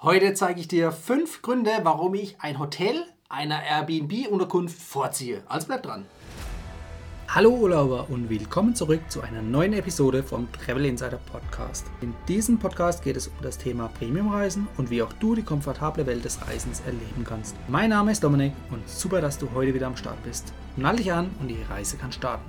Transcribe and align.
Heute 0.00 0.32
zeige 0.32 0.60
ich 0.60 0.68
dir 0.68 0.92
fünf 0.92 1.42
Gründe, 1.42 1.72
warum 1.82 2.14
ich 2.14 2.40
ein 2.40 2.60
Hotel 2.60 3.04
einer 3.28 3.60
Airbnb-Unterkunft 3.64 4.80
vorziehe. 4.80 5.42
Also 5.48 5.66
bleib 5.66 5.82
dran. 5.82 6.06
Hallo 7.26 7.50
Urlauber 7.50 8.06
und 8.08 8.30
willkommen 8.30 8.76
zurück 8.76 9.00
zu 9.08 9.22
einer 9.22 9.42
neuen 9.42 9.72
Episode 9.72 10.22
vom 10.22 10.46
Travel 10.52 10.84
Insider 10.84 11.18
Podcast. 11.32 11.84
In 12.00 12.14
diesem 12.28 12.60
Podcast 12.60 13.02
geht 13.02 13.16
es 13.16 13.26
um 13.26 13.34
das 13.42 13.58
Thema 13.58 13.88
Premiumreisen 13.88 14.68
und 14.76 14.88
wie 14.88 15.02
auch 15.02 15.12
du 15.14 15.34
die 15.34 15.42
komfortable 15.42 16.06
Welt 16.06 16.24
des 16.24 16.46
Reisens 16.46 16.78
erleben 16.86 17.24
kannst. 17.24 17.56
Mein 17.66 17.90
Name 17.90 18.12
ist 18.12 18.22
Dominik 18.22 18.52
und 18.70 18.88
super, 18.88 19.20
dass 19.20 19.36
du 19.36 19.50
heute 19.52 19.74
wieder 19.74 19.88
am 19.88 19.96
Start 19.96 20.22
bist. 20.22 20.52
Nall 20.76 20.94
dich 20.94 21.12
an 21.12 21.28
und 21.40 21.48
die 21.48 21.60
Reise 21.68 21.96
kann 21.96 22.12
starten. 22.12 22.48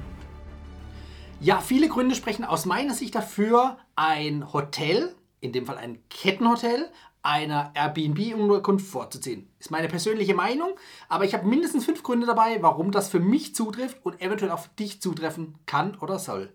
Ja, 1.39 1.61
viele 1.61 1.89
Gründe 1.89 2.13
sprechen 2.13 2.45
aus 2.45 2.67
meiner 2.67 2.93
Sicht 2.93 3.15
dafür, 3.15 3.77
ein 3.95 4.53
Hotel, 4.53 5.15
in 5.41 5.51
dem 5.51 5.65
Fall 5.65 5.77
ein 5.77 5.99
Kettenhotel, 6.09 6.89
einer 7.21 7.71
Airbnb-Unterkunft 7.75 8.85
vorzuziehen. 8.85 9.49
Ist 9.59 9.71
meine 9.71 9.87
persönliche 9.87 10.33
Meinung, 10.33 10.71
aber 11.09 11.25
ich 11.25 11.33
habe 11.33 11.47
mindestens 11.47 11.85
fünf 11.85 12.03
Gründe 12.03 12.25
dabei, 12.25 12.61
warum 12.61 12.91
das 12.91 13.09
für 13.09 13.19
mich 13.19 13.55
zutrifft 13.55 13.97
und 14.03 14.21
eventuell 14.21 14.51
auch 14.51 14.59
für 14.59 14.69
dich 14.79 15.01
zutreffen 15.01 15.55
kann 15.65 15.97
oder 15.99 16.19
soll. 16.19 16.51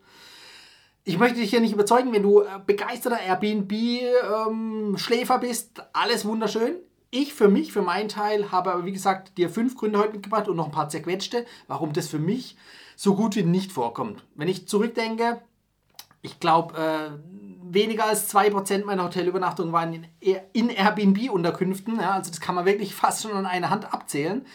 Ich 1.05 1.19
möchte 1.19 1.39
dich 1.39 1.51
hier 1.51 1.61
nicht 1.61 1.75
überzeugen, 1.75 2.15
wenn 2.15 2.23
du 2.23 2.41
äh, 2.41 2.47
begeisterter 2.65 3.21
Airbnb-Schläfer 3.21 5.39
bist, 5.39 5.83
alles 5.93 6.25
wunderschön. 6.25 6.77
Ich 7.11 7.35
für 7.35 7.49
mich, 7.49 7.73
für 7.73 7.83
meinen 7.83 8.09
Teil, 8.09 8.51
habe 8.51 8.73
aber 8.73 8.87
wie 8.87 8.93
gesagt 8.93 9.37
dir 9.37 9.51
fünf 9.51 9.77
Gründe 9.77 9.99
heute 9.99 10.15
mitgebracht 10.15 10.49
und 10.49 10.57
noch 10.57 10.65
ein 10.67 10.73
paar 10.73 10.89
zerquetschte, 10.89 11.45
warum 11.69 11.93
das 11.93 12.09
für 12.09 12.19
mich 12.19 12.57
so 12.97 13.15
gut 13.15 13.37
wie 13.37 13.43
nicht 13.43 13.71
vorkommt. 13.71 14.25
Wenn 14.35 14.49
ich 14.49 14.67
zurückdenke, 14.67 15.43
ich 16.23 16.41
glaube, 16.41 16.75
äh, 16.77 17.11
weniger 17.75 18.07
als 18.07 18.35
2% 18.35 18.85
meiner 18.85 19.05
Hotelübernachtungen 19.05 19.73
waren 19.73 20.07
in, 20.21 20.69
Airbnb-Unterkünften. 20.71 22.01
Ja, 22.01 22.13
also 22.13 22.31
das 22.31 22.41
kann 22.41 22.55
man 22.55 22.65
wirklich 22.65 22.95
fast 22.95 23.23
schon 23.23 23.33
an 23.33 23.47
einer 23.47 23.71
Hand 23.71 23.93
abzählen. 23.93 24.47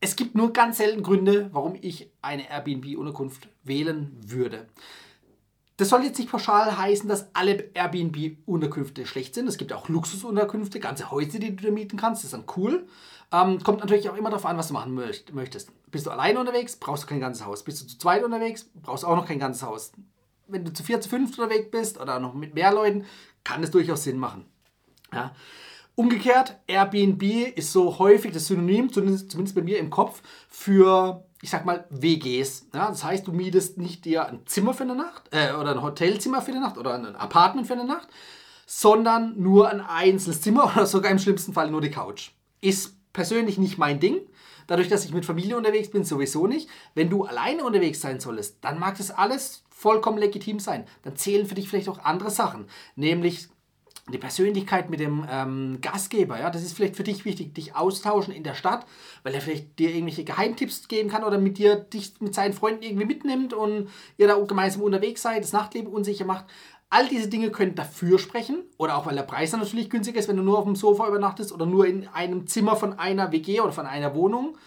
Es 0.00 0.16
gibt 0.16 0.34
nur 0.34 0.52
ganz 0.52 0.78
selten 0.78 1.02
Gründe, 1.02 1.50
warum 1.52 1.76
ich 1.80 2.10
eine 2.22 2.50
Airbnb-Unterkunft 2.50 3.48
wählen 3.62 4.16
würde. 4.20 4.66
Das 5.76 5.88
soll 5.88 6.04
jetzt 6.04 6.18
nicht 6.18 6.30
pauschal 6.30 6.76
heißen, 6.76 7.08
dass 7.08 7.34
alle 7.34 7.70
Airbnb-Unterkünfte 7.74 9.06
schlecht 9.06 9.34
sind. 9.34 9.48
Es 9.48 9.58
gibt 9.58 9.72
auch 9.72 9.88
Luxusunterkünfte, 9.88 10.80
ganze 10.80 11.10
Häuser, 11.10 11.38
die 11.38 11.56
du 11.56 11.64
da 11.64 11.70
mieten 11.70 11.96
kannst. 11.96 12.22
Das 12.22 12.26
ist 12.26 12.34
dann 12.34 12.44
cool. 12.56 12.86
Ähm, 13.32 13.62
kommt 13.62 13.80
natürlich 13.80 14.10
auch 14.10 14.16
immer 14.16 14.30
darauf 14.30 14.44
an, 14.44 14.58
was 14.58 14.68
du 14.68 14.74
machen 14.74 14.94
möchtest. 14.94 15.70
Bist 15.90 16.06
du 16.06 16.10
alleine 16.10 16.38
unterwegs, 16.38 16.76
brauchst 16.76 17.04
du 17.04 17.08
kein 17.08 17.20
ganzes 17.20 17.46
Haus. 17.46 17.64
Bist 17.64 17.82
du 17.82 17.86
zu 17.86 17.98
zweit 17.98 18.22
unterwegs, 18.22 18.70
brauchst 18.82 19.04
du 19.04 19.08
auch 19.08 19.16
noch 19.16 19.26
kein 19.26 19.38
ganzes 19.38 19.62
Haus 19.62 19.92
wenn 20.46 20.64
du 20.64 20.72
zu 20.72 20.82
vier, 20.82 21.00
zu 21.00 21.08
fünf 21.08 21.38
unterwegs 21.38 21.70
bist 21.70 22.00
oder 22.00 22.18
noch 22.20 22.34
mit 22.34 22.54
mehr 22.54 22.72
Leuten, 22.72 23.04
kann 23.44 23.62
es 23.62 23.70
durchaus 23.70 24.04
Sinn 24.04 24.18
machen. 24.18 24.46
Ja. 25.12 25.34
Umgekehrt, 25.94 26.56
Airbnb 26.66 27.22
ist 27.54 27.72
so 27.72 27.98
häufig 27.98 28.32
das 28.32 28.46
Synonym, 28.46 28.90
zumindest 28.90 29.54
bei 29.54 29.62
mir 29.62 29.78
im 29.78 29.90
Kopf, 29.90 30.22
für, 30.48 31.24
ich 31.42 31.50
sag 31.50 31.66
mal, 31.66 31.84
WGs. 31.90 32.68
Ja, 32.74 32.88
das 32.88 33.04
heißt, 33.04 33.26
du 33.26 33.32
mietest 33.32 33.76
nicht 33.76 34.06
dir 34.06 34.26
ein 34.26 34.46
Zimmer 34.46 34.72
für 34.72 34.84
eine 34.84 34.94
Nacht 34.94 35.24
äh, 35.32 35.52
oder 35.52 35.72
ein 35.72 35.82
Hotelzimmer 35.82 36.40
für 36.40 36.52
eine 36.52 36.60
Nacht 36.60 36.78
oder 36.78 36.94
ein 36.94 37.14
Apartment 37.14 37.66
für 37.66 37.74
eine 37.74 37.84
Nacht, 37.84 38.08
sondern 38.66 39.38
nur 39.38 39.68
ein 39.68 39.82
einzelnes 39.82 40.40
Zimmer 40.40 40.72
oder 40.74 40.86
sogar 40.86 41.10
im 41.10 41.18
schlimmsten 41.18 41.52
Fall 41.52 41.70
nur 41.70 41.82
die 41.82 41.90
Couch. 41.90 42.30
Ist 42.62 42.96
persönlich 43.12 43.58
nicht 43.58 43.76
mein 43.76 44.00
Ding. 44.00 44.20
Dadurch, 44.66 44.88
dass 44.88 45.04
ich 45.04 45.12
mit 45.12 45.26
Familie 45.26 45.58
unterwegs 45.58 45.90
bin, 45.90 46.04
sowieso 46.04 46.46
nicht. 46.46 46.70
Wenn 46.94 47.10
du 47.10 47.24
alleine 47.24 47.64
unterwegs 47.64 48.00
sein 48.00 48.20
solltest, 48.20 48.58
dann 48.62 48.78
mag 48.78 48.96
das 48.96 49.10
alles 49.10 49.64
vollkommen 49.82 50.18
legitim 50.18 50.60
sein. 50.60 50.86
Dann 51.02 51.16
zählen 51.16 51.44
für 51.44 51.56
dich 51.56 51.68
vielleicht 51.68 51.88
auch 51.88 51.98
andere 51.98 52.30
Sachen, 52.30 52.66
nämlich 52.94 53.48
die 54.10 54.18
Persönlichkeit 54.18 54.90
mit 54.90 54.98
dem 54.98 55.24
ähm, 55.30 55.78
Gastgeber, 55.80 56.38
ja, 56.38 56.50
das 56.50 56.62
ist 56.62 56.74
vielleicht 56.74 56.96
für 56.96 57.04
dich 57.04 57.24
wichtig, 57.24 57.54
dich 57.54 57.76
austauschen 57.76 58.34
in 58.34 58.42
der 58.42 58.54
Stadt, 58.54 58.84
weil 59.22 59.32
er 59.32 59.40
vielleicht 59.40 59.78
dir 59.78 59.90
irgendwelche 59.90 60.24
Geheimtipps 60.24 60.88
geben 60.88 61.08
kann 61.08 61.22
oder 61.22 61.38
mit 61.38 61.56
dir 61.58 61.76
dich 61.76 62.14
mit 62.20 62.34
seinen 62.34 62.52
Freunden 62.52 62.82
irgendwie 62.82 63.06
mitnimmt 63.06 63.54
und 63.54 63.88
ihr 64.16 64.26
da 64.26 64.38
gemeinsam 64.40 64.82
unterwegs 64.82 65.22
seid, 65.22 65.44
das 65.44 65.52
Nachtleben 65.52 65.92
unsicher 65.92 66.24
macht. 66.24 66.46
All 66.90 67.08
diese 67.08 67.28
Dinge 67.28 67.50
können 67.50 67.76
dafür 67.76 68.18
sprechen 68.18 68.64
oder 68.76 68.98
auch 68.98 69.06
weil 69.06 69.14
der 69.14 69.22
Preis 69.22 69.52
dann 69.52 69.60
natürlich 69.60 69.88
günstiger 69.88 70.18
ist, 70.18 70.28
wenn 70.28 70.36
du 70.36 70.42
nur 70.42 70.58
auf 70.58 70.64
dem 70.64 70.76
Sofa 70.76 71.06
übernachtest 71.06 71.52
oder 71.52 71.64
nur 71.64 71.86
in 71.86 72.08
einem 72.08 72.46
Zimmer 72.48 72.74
von 72.76 72.98
einer 72.98 73.30
WG 73.30 73.60
oder 73.60 73.72
von 73.72 73.86
einer 73.86 74.14
Wohnung. 74.14 74.58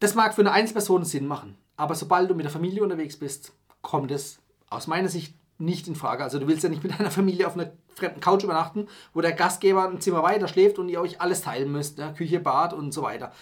Das 0.00 0.14
mag 0.14 0.34
für 0.34 0.42
eine 0.42 0.52
Einzelperson 0.52 1.04
Sinn 1.04 1.26
machen, 1.26 1.56
aber 1.76 1.94
sobald 1.94 2.28
du 2.28 2.34
mit 2.34 2.44
der 2.44 2.52
Familie 2.52 2.82
unterwegs 2.82 3.16
bist, 3.16 3.52
kommt 3.82 4.10
es 4.10 4.38
aus 4.70 4.86
meiner 4.86 5.08
Sicht 5.08 5.34
nicht 5.58 5.86
in 5.86 5.94
Frage. 5.94 6.24
Also 6.24 6.38
du 6.38 6.48
willst 6.48 6.64
ja 6.64 6.70
nicht 6.70 6.82
mit 6.82 6.92
deiner 6.98 7.10
Familie 7.10 7.46
auf 7.46 7.54
einer 7.54 7.72
fremden 7.94 8.20
Couch 8.20 8.44
übernachten, 8.44 8.88
wo 9.12 9.20
der 9.20 9.32
Gastgeber 9.32 9.88
ein 9.88 10.00
Zimmer 10.00 10.22
weiter 10.22 10.48
schläft 10.48 10.78
und 10.78 10.88
ihr 10.88 11.00
euch 11.00 11.20
alles 11.20 11.42
teilen 11.42 11.70
müsst, 11.70 11.98
ja, 11.98 12.12
Küche, 12.12 12.40
Bad 12.40 12.72
und 12.72 12.92
so 12.92 13.02
weiter. 13.02 13.32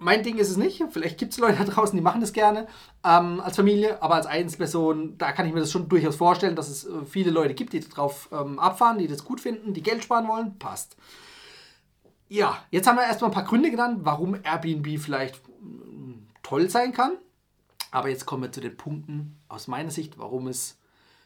Mein 0.00 0.22
Ding 0.22 0.38
ist 0.38 0.50
es 0.50 0.56
nicht. 0.56 0.82
Vielleicht 0.90 1.18
gibt 1.18 1.32
es 1.32 1.38
Leute 1.40 1.64
da 1.64 1.64
draußen, 1.64 1.96
die 1.96 2.02
machen 2.02 2.20
das 2.20 2.32
gerne 2.32 2.66
ähm, 3.04 3.40
als 3.40 3.56
Familie, 3.56 4.02
aber 4.02 4.14
als 4.14 4.26
Einzelperson, 4.26 5.16
da 5.18 5.32
kann 5.32 5.46
ich 5.46 5.54
mir 5.54 5.60
das 5.60 5.72
schon 5.72 5.88
durchaus 5.88 6.16
vorstellen, 6.16 6.56
dass 6.56 6.68
es 6.68 6.84
äh, 6.84 7.04
viele 7.04 7.30
Leute 7.30 7.54
gibt, 7.54 7.72
die 7.72 7.80
darauf 7.80 8.28
ähm, 8.32 8.58
abfahren, 8.58 8.98
die 8.98 9.08
das 9.08 9.24
gut 9.24 9.40
finden, 9.40 9.74
die 9.74 9.82
Geld 9.82 10.04
sparen 10.04 10.28
wollen. 10.28 10.58
Passt. 10.58 10.96
Ja, 12.28 12.58
jetzt 12.70 12.86
haben 12.86 12.96
wir 12.96 13.04
erstmal 13.04 13.30
ein 13.30 13.34
paar 13.34 13.44
Gründe 13.44 13.70
genannt, 13.70 14.00
warum 14.02 14.36
Airbnb 14.42 15.00
vielleicht 15.00 15.36
äh, 15.36 15.40
toll 16.42 16.68
sein 16.68 16.92
kann. 16.92 17.12
Aber 17.90 18.08
jetzt 18.08 18.26
kommen 18.26 18.42
wir 18.42 18.52
zu 18.52 18.60
den 18.60 18.76
Punkten 18.76 19.38
aus 19.48 19.68
meiner 19.68 19.90
Sicht, 19.90 20.18
warum 20.18 20.46
es 20.46 20.78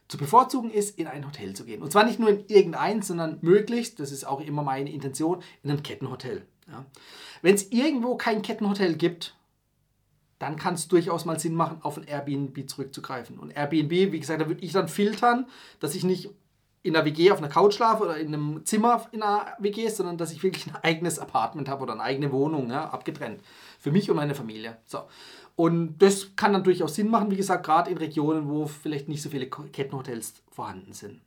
zu 0.08 0.18
bevorzugen 0.18 0.70
ist, 0.70 0.98
in 0.98 1.06
ein 1.06 1.26
Hotel 1.26 1.54
zu 1.54 1.64
gehen. 1.64 1.82
Und 1.82 1.90
zwar 1.90 2.04
nicht 2.04 2.18
nur 2.18 2.28
in 2.28 2.44
irgendein, 2.48 3.02
sondern 3.02 3.38
möglichst, 3.40 3.98
das 3.98 4.12
ist 4.12 4.24
auch 4.26 4.40
immer 4.40 4.62
meine 4.62 4.92
Intention, 4.92 5.42
in 5.62 5.70
ein 5.70 5.82
Kettenhotel. 5.82 6.46
Ja. 6.68 6.84
Wenn 7.40 7.54
es 7.54 7.72
irgendwo 7.72 8.16
kein 8.16 8.42
Kettenhotel 8.42 8.94
gibt, 8.94 9.36
dann 10.38 10.56
kann 10.56 10.74
es 10.74 10.88
durchaus 10.88 11.24
mal 11.24 11.38
Sinn 11.38 11.54
machen, 11.54 11.78
auf 11.82 11.96
ein 11.96 12.04
Airbnb 12.04 12.68
zurückzugreifen. 12.68 13.38
Und 13.38 13.50
Airbnb, 13.50 13.90
wie 13.90 14.20
gesagt, 14.20 14.40
da 14.40 14.48
würde 14.48 14.64
ich 14.64 14.72
dann 14.72 14.88
filtern, 14.88 15.46
dass 15.78 15.94
ich 15.94 16.04
nicht 16.04 16.30
in 16.82 16.96
einer 16.96 17.04
WG 17.04 17.30
auf 17.30 17.38
einer 17.38 17.48
Couch 17.48 17.74
schlafe 17.74 18.02
oder 18.02 18.16
in 18.16 18.28
einem 18.28 18.64
Zimmer 18.64 19.06
in 19.12 19.22
einer 19.22 19.46
WG, 19.58 19.88
sondern 19.88 20.18
dass 20.18 20.32
ich 20.32 20.42
wirklich 20.42 20.66
ein 20.66 20.76
eigenes 20.82 21.18
Apartment 21.18 21.68
habe 21.68 21.82
oder 21.82 21.92
eine 21.92 22.02
eigene 22.02 22.32
Wohnung, 22.32 22.70
ja, 22.70 22.90
abgetrennt. 22.90 23.40
Für 23.78 23.92
mich 23.92 24.10
und 24.10 24.16
meine 24.16 24.34
Familie. 24.34 24.78
So. 24.84 25.02
Und 25.54 25.98
das 25.98 26.34
kann 26.34 26.52
dann 26.52 26.64
durchaus 26.64 26.94
Sinn 26.94 27.08
machen, 27.08 27.30
wie 27.30 27.36
gesagt, 27.36 27.64
gerade 27.64 27.90
in 27.90 27.98
Regionen, 27.98 28.48
wo 28.48 28.66
vielleicht 28.66 29.08
nicht 29.08 29.22
so 29.22 29.28
viele 29.28 29.48
Kettenhotels 29.48 30.42
vorhanden 30.50 30.92
sind. 30.92 31.20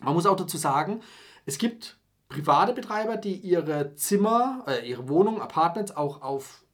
Man 0.00 0.14
muss 0.14 0.26
auch 0.26 0.36
dazu 0.36 0.56
sagen, 0.56 1.00
es 1.46 1.58
gibt 1.58 1.98
private 2.28 2.72
Betreiber, 2.72 3.16
die 3.16 3.34
ihre 3.34 3.94
Zimmer, 3.94 4.64
äh, 4.66 4.88
ihre 4.88 5.08
Wohnungen, 5.08 5.40
Apartments 5.40 5.96
auch 5.96 6.22
auf 6.22 6.64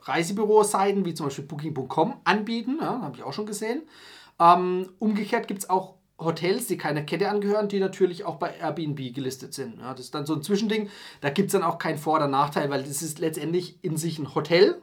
Reisebüro-Seiten 0.00 1.04
wie 1.04 1.14
zum 1.14 1.26
Beispiel 1.26 1.44
Booking.com 1.44 2.20
anbieten. 2.24 2.78
Ja, 2.80 3.00
habe 3.02 3.16
ich 3.16 3.22
auch 3.22 3.32
schon 3.32 3.46
gesehen. 3.46 3.82
Ähm, 4.40 4.90
umgekehrt 4.98 5.48
gibt 5.48 5.62
es 5.62 5.70
auch 5.70 5.97
Hotels, 6.18 6.66
die 6.66 6.76
keiner 6.76 7.02
Kette 7.02 7.30
angehören, 7.30 7.68
die 7.68 7.78
natürlich 7.78 8.24
auch 8.24 8.36
bei 8.36 8.52
Airbnb 8.56 9.14
gelistet 9.14 9.54
sind. 9.54 9.78
Ja, 9.78 9.92
das 9.92 10.06
ist 10.06 10.14
dann 10.14 10.26
so 10.26 10.34
ein 10.34 10.42
Zwischending. 10.42 10.90
Da 11.20 11.30
gibt 11.30 11.46
es 11.46 11.52
dann 11.52 11.62
auch 11.62 11.78
keinen 11.78 11.98
Vor- 11.98 12.16
oder 12.16 12.26
Nachteil, 12.26 12.70
weil 12.70 12.82
das 12.82 13.02
ist 13.02 13.20
letztendlich 13.20 13.82
in 13.82 13.96
sich 13.96 14.18
ein 14.18 14.34
Hotel. 14.34 14.82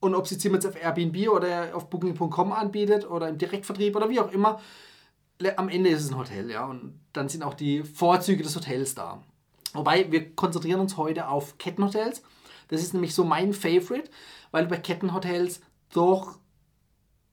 Und 0.00 0.14
ob 0.14 0.26
sie 0.26 0.38
Zimmer 0.38 0.54
jetzt 0.54 0.66
auf 0.66 0.80
Airbnb 0.82 1.28
oder 1.28 1.74
auf 1.74 1.90
Booking.com 1.90 2.52
anbietet 2.52 3.08
oder 3.08 3.28
im 3.28 3.38
Direktvertrieb 3.38 3.96
oder 3.96 4.08
wie 4.08 4.20
auch 4.20 4.32
immer, 4.32 4.60
am 5.56 5.68
Ende 5.68 5.90
ist 5.90 6.04
es 6.04 6.10
ein 6.10 6.18
Hotel, 6.18 6.50
ja. 6.50 6.64
Und 6.64 7.00
dann 7.12 7.28
sind 7.28 7.42
auch 7.42 7.54
die 7.54 7.82
Vorzüge 7.82 8.42
des 8.42 8.56
Hotels 8.56 8.94
da. 8.94 9.22
Wobei 9.74 10.10
wir 10.10 10.34
konzentrieren 10.34 10.80
uns 10.80 10.96
heute 10.96 11.28
auf 11.28 11.58
Kettenhotels. 11.58 12.22
Das 12.68 12.80
ist 12.80 12.94
nämlich 12.94 13.14
so 13.14 13.24
mein 13.24 13.52
Favorite, 13.52 14.10
weil 14.52 14.64
du 14.64 14.70
bei 14.70 14.78
Kettenhotels 14.78 15.60
doch 15.92 16.38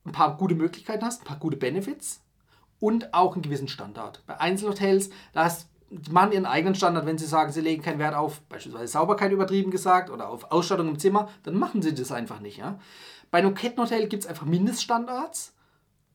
ein 0.05 0.11
paar 0.11 0.35
gute 0.35 0.55
Möglichkeiten 0.55 1.05
hast, 1.05 1.21
ein 1.21 1.25
paar 1.25 1.39
gute 1.39 1.55
Benefits 1.55 2.22
und 2.83 3.13
auch 3.13 3.33
einen 3.33 3.43
gewissen 3.43 3.69
Standard. 3.69 4.21
Bei 4.27 4.41
Einzelhotels, 4.41 5.09
da 5.31 5.49
die 5.89 6.11
machen 6.11 6.33
ihren 6.33 6.45
eigenen 6.45 6.75
Standard, 6.75 7.05
wenn 7.05 7.17
sie 7.17 7.25
sagen, 7.25 7.53
sie 7.53 7.61
legen 7.61 7.81
keinen 7.81 7.97
Wert 7.97 8.13
auf 8.13 8.41
beispielsweise 8.49 8.91
Sauberkeit 8.91 9.31
übertrieben 9.31 9.71
gesagt 9.71 10.09
oder 10.09 10.27
auf 10.27 10.51
Ausstattung 10.51 10.89
im 10.89 10.99
Zimmer, 10.99 11.29
dann 11.43 11.57
machen 11.57 11.81
sie 11.81 11.93
das 11.93 12.11
einfach 12.11 12.41
nicht. 12.41 12.57
Ja? 12.57 12.77
Bei 13.31 13.37
einem 13.37 13.55
Kettenhotel 13.55 14.07
gibt 14.07 14.23
es 14.23 14.29
einfach 14.29 14.45
Mindeststandards 14.45 15.53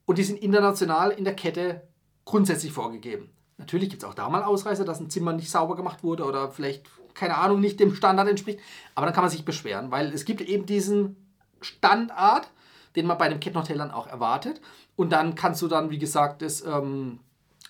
und 0.04 0.18
die 0.18 0.24
sind 0.24 0.42
international 0.42 1.12
in 1.12 1.24
der 1.24 1.34
Kette 1.34 1.88
grundsätzlich 2.26 2.72
vorgegeben. 2.72 3.30
Natürlich 3.56 3.88
gibt 3.88 4.02
es 4.02 4.08
auch 4.08 4.14
da 4.14 4.28
mal 4.28 4.42
Ausreißer, 4.42 4.84
dass 4.84 5.00
ein 5.00 5.08
Zimmer 5.08 5.32
nicht 5.32 5.50
sauber 5.50 5.74
gemacht 5.74 6.02
wurde 6.02 6.24
oder 6.24 6.50
vielleicht, 6.50 6.84
keine 7.14 7.38
Ahnung, 7.38 7.60
nicht 7.60 7.80
dem 7.80 7.94
Standard 7.94 8.28
entspricht. 8.28 8.60
Aber 8.94 9.06
dann 9.06 9.14
kann 9.14 9.24
man 9.24 9.30
sich 9.30 9.46
beschweren, 9.46 9.90
weil 9.90 10.12
es 10.12 10.26
gibt 10.26 10.42
eben 10.42 10.66
diesen 10.66 11.16
Standard, 11.62 12.50
den 12.94 13.06
man 13.06 13.16
bei 13.16 13.24
einem 13.24 13.40
Kettenhotel 13.40 13.78
dann 13.78 13.90
auch 13.90 14.06
erwartet. 14.06 14.60
Und 14.98 15.10
dann 15.10 15.36
kannst 15.36 15.62
du 15.62 15.68
dann, 15.68 15.90
wie 15.90 15.98
gesagt, 15.98 16.42
das 16.42 16.60
ähm, 16.60 17.20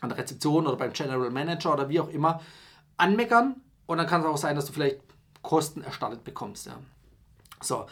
an 0.00 0.08
der 0.08 0.16
Rezeption 0.16 0.66
oder 0.66 0.78
beim 0.78 0.94
General 0.94 1.28
Manager 1.28 1.75
oder 1.75 1.90
wie 1.90 2.00
auch 2.00 2.08
immer 2.08 2.40
anmeckern. 2.96 3.56
Und 3.84 3.98
dann 3.98 4.06
kann 4.06 4.22
es 4.22 4.26
auch 4.26 4.38
sein, 4.38 4.56
dass 4.56 4.64
du 4.64 4.72
vielleicht 4.72 5.00
Kosten 5.42 5.82
erstattet 5.82 6.25
bekommst. 6.25 6.64
Ja. 6.64 6.78
So, 7.60 7.84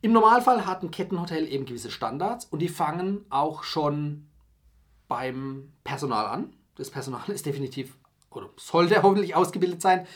im 0.00 0.12
Normalfall 0.12 0.64
hat 0.64 0.82
ein 0.82 0.90
Kettenhotel 0.90 1.46
eben 1.46 1.66
gewisse 1.66 1.90
Standards 1.90 2.46
und 2.46 2.60
die 2.60 2.70
fangen 2.70 3.26
auch 3.28 3.64
schon 3.64 4.26
beim 5.08 5.74
Personal 5.84 6.24
an. 6.24 6.54
Das 6.76 6.88
Personal 6.88 7.20
ist 7.28 7.44
definitiv 7.44 7.98
oder 8.30 8.48
sollte 8.56 9.02
hoffentlich 9.02 9.34
ausgebildet 9.34 9.82
sein, 9.82 10.06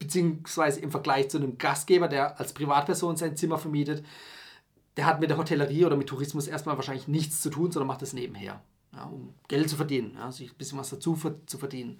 beziehungsweise 0.00 0.80
im 0.80 0.90
Vergleich 0.90 1.30
zu 1.30 1.38
einem 1.38 1.58
Gastgeber, 1.58 2.08
der 2.08 2.40
als 2.40 2.54
Privatperson 2.54 3.16
sein 3.16 3.36
Zimmer 3.36 3.58
vermietet, 3.58 4.04
der 5.00 5.06
hat 5.06 5.18
mit 5.18 5.30
der 5.30 5.38
Hotellerie 5.38 5.86
oder 5.86 5.96
mit 5.96 6.10
Tourismus 6.10 6.46
erstmal 6.46 6.76
wahrscheinlich 6.76 7.08
nichts 7.08 7.40
zu 7.40 7.48
tun, 7.48 7.72
sondern 7.72 7.86
macht 7.86 8.02
das 8.02 8.12
nebenher, 8.12 8.60
ja, 8.94 9.04
um 9.04 9.32
Geld 9.48 9.70
zu 9.70 9.76
verdienen, 9.76 10.12
ja, 10.14 10.30
sich 10.30 10.52
ein 10.52 10.58
bisschen 10.58 10.78
was 10.78 10.90
dazu 10.90 11.18
zu 11.46 11.56
verdienen. 11.56 11.98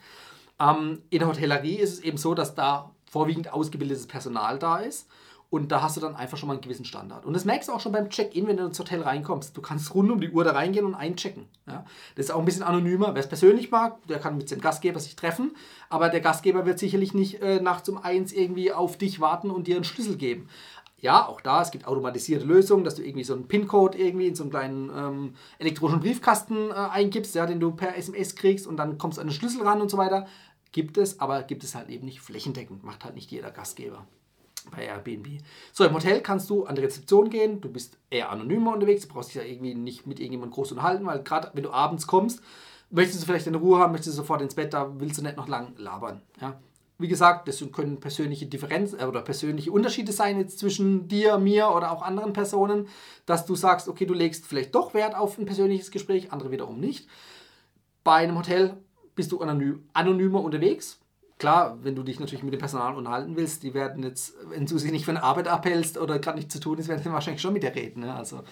Ähm, 0.60 1.00
in 1.08 1.20
der 1.20 1.28
Hotellerie 1.28 1.76
ist 1.76 1.94
es 1.94 2.00
eben 2.00 2.18
so, 2.18 2.34
dass 2.34 2.54
da 2.54 2.90
vorwiegend 3.10 3.54
ausgebildetes 3.54 4.06
Personal 4.06 4.58
da 4.58 4.80
ist. 4.80 5.08
Und 5.48 5.72
da 5.72 5.82
hast 5.82 5.96
du 5.96 6.00
dann 6.00 6.14
einfach 6.14 6.38
schon 6.38 6.46
mal 6.46 6.52
einen 6.52 6.62
gewissen 6.62 6.84
Standard. 6.84 7.26
Und 7.26 7.32
das 7.32 7.44
merkst 7.44 7.68
du 7.68 7.72
auch 7.72 7.80
schon 7.80 7.90
beim 7.90 8.08
Check-in, 8.08 8.46
wenn 8.46 8.56
du 8.56 8.64
ins 8.66 8.78
Hotel 8.78 9.02
reinkommst. 9.02 9.56
Du 9.56 9.60
kannst 9.60 9.92
rund 9.94 10.08
um 10.12 10.20
die 10.20 10.30
Uhr 10.30 10.44
da 10.44 10.52
reingehen 10.52 10.86
und 10.86 10.94
einchecken. 10.94 11.48
Ja? 11.66 11.84
Das 12.14 12.26
ist 12.26 12.30
auch 12.30 12.38
ein 12.38 12.44
bisschen 12.44 12.62
anonymer. 12.62 13.14
Wer 13.14 13.20
es 13.20 13.28
persönlich 13.28 13.72
mag, 13.72 14.06
der 14.06 14.20
kann 14.20 14.36
mit 14.36 14.48
dem 14.48 14.60
Gastgeber 14.60 15.00
sich 15.00 15.16
treffen. 15.16 15.56
Aber 15.88 16.08
der 16.08 16.20
Gastgeber 16.20 16.66
wird 16.66 16.78
sicherlich 16.78 17.14
nicht 17.14 17.42
äh, 17.42 17.60
nachts 17.60 17.88
um 17.88 17.98
eins 17.98 18.32
irgendwie 18.32 18.72
auf 18.72 18.96
dich 18.96 19.18
warten 19.18 19.50
und 19.50 19.66
dir 19.66 19.74
einen 19.74 19.84
Schlüssel 19.84 20.16
geben. 20.16 20.48
Ja, 21.00 21.26
auch 21.26 21.40
da, 21.40 21.62
es 21.62 21.70
gibt 21.70 21.86
automatisierte 21.86 22.44
Lösungen, 22.44 22.84
dass 22.84 22.94
du 22.94 23.02
irgendwie 23.02 23.24
so 23.24 23.32
einen 23.34 23.48
PIN-Code 23.48 23.96
irgendwie 23.98 24.26
in 24.26 24.34
so 24.34 24.42
einen 24.44 24.50
kleinen 24.50 24.90
ähm, 24.94 25.34
elektronischen 25.58 26.00
Briefkasten 26.00 26.70
äh, 26.70 26.74
eingibst, 26.74 27.34
ja, 27.34 27.46
den 27.46 27.60
du 27.60 27.72
per 27.72 27.96
SMS 27.96 28.36
kriegst 28.36 28.66
und 28.66 28.76
dann 28.76 28.98
kommst 28.98 29.18
du 29.18 29.22
an 29.22 29.28
den 29.28 29.32
Schlüssel 29.32 29.62
ran 29.62 29.80
und 29.80 29.90
so 29.90 29.96
weiter. 29.96 30.26
Gibt 30.72 30.98
es, 30.98 31.18
aber 31.18 31.42
gibt 31.42 31.64
es 31.64 31.74
halt 31.74 31.88
eben 31.88 32.04
nicht 32.04 32.20
flächendeckend. 32.20 32.84
Macht 32.84 33.04
halt 33.04 33.14
nicht 33.14 33.30
jeder 33.30 33.50
Gastgeber 33.50 34.06
bei 34.70 34.84
Airbnb. 34.84 35.42
So, 35.72 35.84
im 35.84 35.94
Hotel 35.94 36.20
kannst 36.20 36.50
du 36.50 36.64
an 36.64 36.76
die 36.76 36.82
Rezeption 36.82 37.30
gehen. 37.30 37.60
Du 37.60 37.70
bist 37.70 37.98
eher 38.10 38.30
anonymer 38.30 38.74
unterwegs. 38.74 39.06
Du 39.06 39.12
brauchst 39.12 39.30
dich 39.30 39.36
ja 39.36 39.42
irgendwie 39.42 39.74
nicht 39.74 40.06
mit 40.06 40.20
irgendjemandem 40.20 40.54
groß 40.54 40.72
unterhalten, 40.72 41.06
weil 41.06 41.22
gerade 41.22 41.50
wenn 41.54 41.62
du 41.62 41.70
abends 41.70 42.06
kommst, 42.06 42.42
möchtest 42.90 43.22
du 43.22 43.26
vielleicht 43.26 43.46
in 43.46 43.54
Ruhe 43.54 43.78
haben, 43.78 43.92
möchtest 43.92 44.16
du 44.16 44.22
sofort 44.22 44.42
ins 44.42 44.54
Bett, 44.54 44.74
da 44.74 45.00
willst 45.00 45.18
du 45.18 45.22
nicht 45.22 45.36
noch 45.36 45.48
lang 45.48 45.72
labern. 45.76 46.22
Ja? 46.40 46.60
Wie 47.00 47.08
gesagt, 47.08 47.48
das 47.48 47.64
können 47.72 47.98
persönliche 47.98 48.44
Differenzen 48.44 49.00
äh, 49.00 49.04
oder 49.04 49.22
persönliche 49.22 49.72
Unterschiede 49.72 50.12
sein 50.12 50.38
jetzt 50.38 50.58
zwischen 50.58 51.08
dir, 51.08 51.38
mir 51.38 51.70
oder 51.70 51.92
auch 51.92 52.02
anderen 52.02 52.34
Personen, 52.34 52.88
dass 53.24 53.46
du 53.46 53.54
sagst, 53.54 53.88
okay, 53.88 54.04
du 54.04 54.12
legst 54.12 54.46
vielleicht 54.46 54.74
doch 54.74 54.92
Wert 54.92 55.16
auf 55.16 55.38
ein 55.38 55.46
persönliches 55.46 55.90
Gespräch, 55.90 56.30
andere 56.30 56.50
wiederum 56.50 56.78
nicht. 56.78 57.08
Bei 58.04 58.16
einem 58.16 58.36
Hotel 58.36 58.76
bist 59.14 59.32
du 59.32 59.40
anonym, 59.40 59.88
anonymer 59.94 60.42
unterwegs. 60.42 61.00
Klar, 61.38 61.78
wenn 61.82 61.96
du 61.96 62.02
dich 62.02 62.20
natürlich 62.20 62.42
mit 62.42 62.52
dem 62.52 62.60
Personal 62.60 62.94
unterhalten 62.94 63.34
willst, 63.34 63.62
die 63.62 63.72
werden 63.72 64.02
jetzt, 64.02 64.34
wenn 64.50 64.66
du 64.66 64.76
sie 64.76 64.90
nicht 64.90 65.06
von 65.06 65.16
Arbeit 65.16 65.48
abhältst 65.48 65.96
oder 65.96 66.18
gerade 66.18 66.36
nicht 66.36 66.52
zu 66.52 66.60
tun 66.60 66.76
ist, 66.76 66.88
werden 66.88 67.02
sie 67.02 67.10
wahrscheinlich 67.12 67.40
schon 67.40 67.54
mit 67.54 67.62
dir 67.62 67.74
reden. 67.74 68.00
Ne? 68.00 68.14
Also 68.14 68.42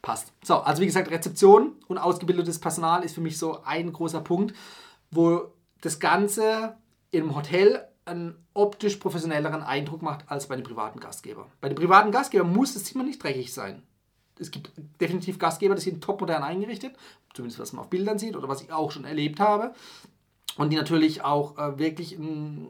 passt. 0.00 0.32
So, 0.44 0.58
also 0.58 0.80
wie 0.80 0.86
gesagt, 0.86 1.10
Rezeption 1.10 1.72
und 1.88 1.98
ausgebildetes 1.98 2.60
Personal 2.60 3.02
ist 3.02 3.16
für 3.16 3.20
mich 3.20 3.36
so 3.36 3.64
ein 3.64 3.92
großer 3.92 4.20
Punkt, 4.20 4.54
wo 5.10 5.52
das 5.80 5.98
Ganze 5.98 6.76
im 7.10 7.34
Hotel 7.34 7.84
einen 8.06 8.46
optisch 8.54 8.96
professionelleren 8.96 9.62
Eindruck 9.62 10.02
macht 10.02 10.30
als 10.30 10.46
bei 10.46 10.54
einem 10.54 10.64
privaten 10.64 11.00
Gastgeber. 11.00 11.46
Bei 11.60 11.68
dem 11.68 11.76
privaten 11.76 12.12
Gastgeber 12.12 12.44
muss 12.44 12.74
das 12.74 12.84
Zimmer 12.84 13.04
nicht 13.04 13.22
dreckig 13.22 13.52
sein. 13.52 13.82
Es 14.38 14.50
gibt 14.50 14.70
definitiv 15.00 15.38
Gastgeber, 15.38 15.74
die 15.74 15.80
sind 15.80 16.02
topmodern 16.02 16.42
eingerichtet, 16.42 16.94
zumindest 17.34 17.58
was 17.58 17.72
man 17.72 17.84
auf 17.84 17.90
Bildern 17.90 18.18
sieht 18.18 18.36
oder 18.36 18.48
was 18.48 18.62
ich 18.62 18.72
auch 18.72 18.90
schon 18.90 19.04
erlebt 19.04 19.40
habe. 19.40 19.74
Und 20.56 20.70
die 20.70 20.76
natürlich 20.76 21.22
auch 21.22 21.58
äh, 21.58 21.78
wirklich 21.78 22.16
einen 22.16 22.68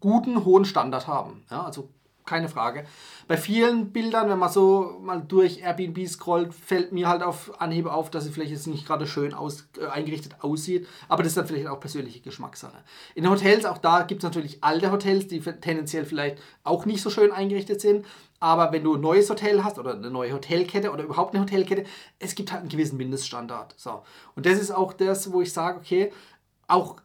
guten, 0.00 0.44
hohen 0.44 0.64
Standard 0.64 1.06
haben. 1.06 1.44
Ja, 1.50 1.64
also 1.64 1.88
keine 2.24 2.48
Frage. 2.48 2.86
Bei 3.28 3.36
vielen 3.36 3.92
Bildern, 3.92 4.28
wenn 4.28 4.38
man 4.38 4.50
so 4.50 4.98
mal 5.02 5.20
durch 5.20 5.60
Airbnb 5.62 6.06
scrollt, 6.08 6.54
fällt 6.54 6.92
mir 6.92 7.08
halt 7.08 7.22
auf 7.22 7.60
Anhieb 7.60 7.86
auf, 7.86 8.10
dass 8.10 8.24
es 8.24 8.32
vielleicht 8.32 8.50
jetzt 8.50 8.66
nicht 8.66 8.86
gerade 8.86 9.06
schön 9.06 9.34
aus, 9.34 9.68
äh, 9.78 9.86
eingerichtet 9.86 10.36
aussieht. 10.40 10.86
Aber 11.08 11.22
das 11.22 11.32
ist 11.32 11.36
dann 11.36 11.46
vielleicht 11.46 11.66
auch 11.66 11.80
persönliche 11.80 12.20
Geschmackssache. 12.20 12.78
In 13.14 13.28
Hotels, 13.28 13.64
auch 13.66 13.78
da 13.78 14.02
gibt 14.02 14.22
es 14.22 14.24
natürlich 14.24 14.64
alte 14.64 14.90
Hotels, 14.90 15.26
die 15.28 15.40
tendenziell 15.40 16.04
vielleicht 16.06 16.38
auch 16.62 16.86
nicht 16.86 17.02
so 17.02 17.10
schön 17.10 17.30
eingerichtet 17.30 17.80
sind. 17.80 18.06
Aber 18.40 18.72
wenn 18.72 18.84
du 18.84 18.94
ein 18.94 19.00
neues 19.00 19.28
Hotel 19.30 19.64
hast 19.64 19.78
oder 19.78 19.94
eine 19.94 20.10
neue 20.10 20.32
Hotelkette 20.32 20.92
oder 20.92 21.04
überhaupt 21.04 21.34
eine 21.34 21.42
Hotelkette, 21.42 21.84
es 22.18 22.34
gibt 22.34 22.52
halt 22.52 22.60
einen 22.60 22.70
gewissen 22.70 22.96
Mindeststandard. 22.96 23.74
So. 23.76 24.02
Und 24.34 24.46
das 24.46 24.58
ist 24.58 24.70
auch 24.70 24.92
das, 24.92 25.32
wo 25.32 25.40
ich 25.40 25.52
sage, 25.52 25.78
okay, 25.78 26.12
auch 26.66 26.96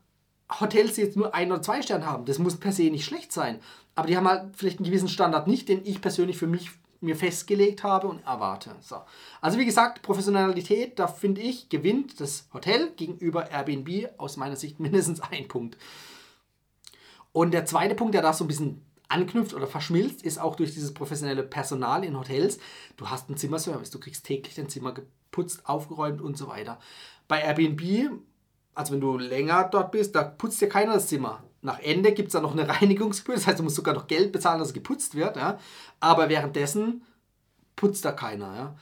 Hotels, 0.59 0.95
die 0.95 1.01
jetzt 1.01 1.15
nur 1.15 1.33
ein 1.35 1.51
oder 1.51 1.61
zwei 1.61 1.81
Sterne 1.81 2.05
haben, 2.05 2.25
das 2.25 2.39
muss 2.39 2.57
per 2.57 2.71
se 2.71 2.83
nicht 2.83 3.05
schlecht 3.05 3.31
sein. 3.31 3.59
Aber 3.99 4.07
die 4.07 4.15
haben 4.15 4.29
halt 4.29 4.55
vielleicht 4.55 4.79
einen 4.79 4.85
gewissen 4.85 5.09
Standard 5.09 5.45
nicht, 5.45 5.67
den 5.67 5.85
ich 5.85 5.99
persönlich 5.99 6.37
für 6.37 6.47
mich 6.47 6.71
mir 7.01 7.17
festgelegt 7.17 7.83
habe 7.83 8.07
und 8.07 8.25
erwarte. 8.25 8.73
So. 8.79 8.95
Also 9.41 9.57
wie 9.57 9.65
gesagt, 9.65 10.03
Professionalität, 10.03 10.97
da 10.99 11.07
finde 11.07 11.41
ich, 11.41 11.67
gewinnt 11.67 12.21
das 12.21 12.47
Hotel 12.53 12.91
gegenüber 12.95 13.51
Airbnb 13.51 14.07
aus 14.17 14.37
meiner 14.37 14.55
Sicht 14.55 14.79
mindestens 14.79 15.19
ein 15.19 15.49
Punkt. 15.49 15.75
Und 17.33 17.51
der 17.51 17.65
zweite 17.65 17.93
Punkt, 17.93 18.13
der 18.13 18.21
da 18.21 18.31
so 18.31 18.45
ein 18.45 18.47
bisschen 18.47 18.85
anknüpft 19.09 19.53
oder 19.53 19.67
verschmilzt, 19.67 20.23
ist 20.23 20.39
auch 20.39 20.55
durch 20.55 20.73
dieses 20.73 20.93
professionelle 20.93 21.43
Personal 21.43 22.05
in 22.05 22.17
Hotels. 22.17 22.57
Du 22.95 23.09
hast 23.09 23.27
einen 23.27 23.37
Zimmerservice, 23.37 23.91
du 23.91 23.99
kriegst 23.99 24.25
täglich 24.25 24.55
dein 24.55 24.69
Zimmer 24.69 24.93
geputzt, 24.93 25.67
aufgeräumt 25.67 26.21
und 26.21 26.37
so 26.37 26.47
weiter. 26.47 26.79
Bei 27.27 27.41
Airbnb 27.41 27.81
also 28.79 28.93
wenn 28.93 29.01
du 29.01 29.17
länger 29.17 29.65
dort 29.65 29.91
bist, 29.91 30.15
da 30.15 30.23
putzt 30.23 30.61
dir 30.61 30.69
keiner 30.69 30.93
das 30.93 31.07
Zimmer. 31.07 31.43
Nach 31.61 31.79
Ende 31.79 32.13
gibt 32.13 32.27
es 32.27 32.33
dann 32.33 32.43
noch 32.43 32.53
eine 32.53 32.67
Reinigungsgebühr, 32.81 33.35
das 33.35 33.47
heißt, 33.47 33.59
du 33.59 33.63
musst 33.63 33.75
sogar 33.75 33.93
noch 33.93 34.07
Geld 34.07 34.31
bezahlen, 34.31 34.59
dass 34.59 34.69
es 34.69 34.73
geputzt 34.73 35.15
wird. 35.15 35.37
Ja? 35.37 35.59
Aber 35.99 36.29
währenddessen 36.29 37.03
putzt 37.75 38.05
da 38.05 38.11
keiner. 38.11 38.55
Ja? 38.55 38.75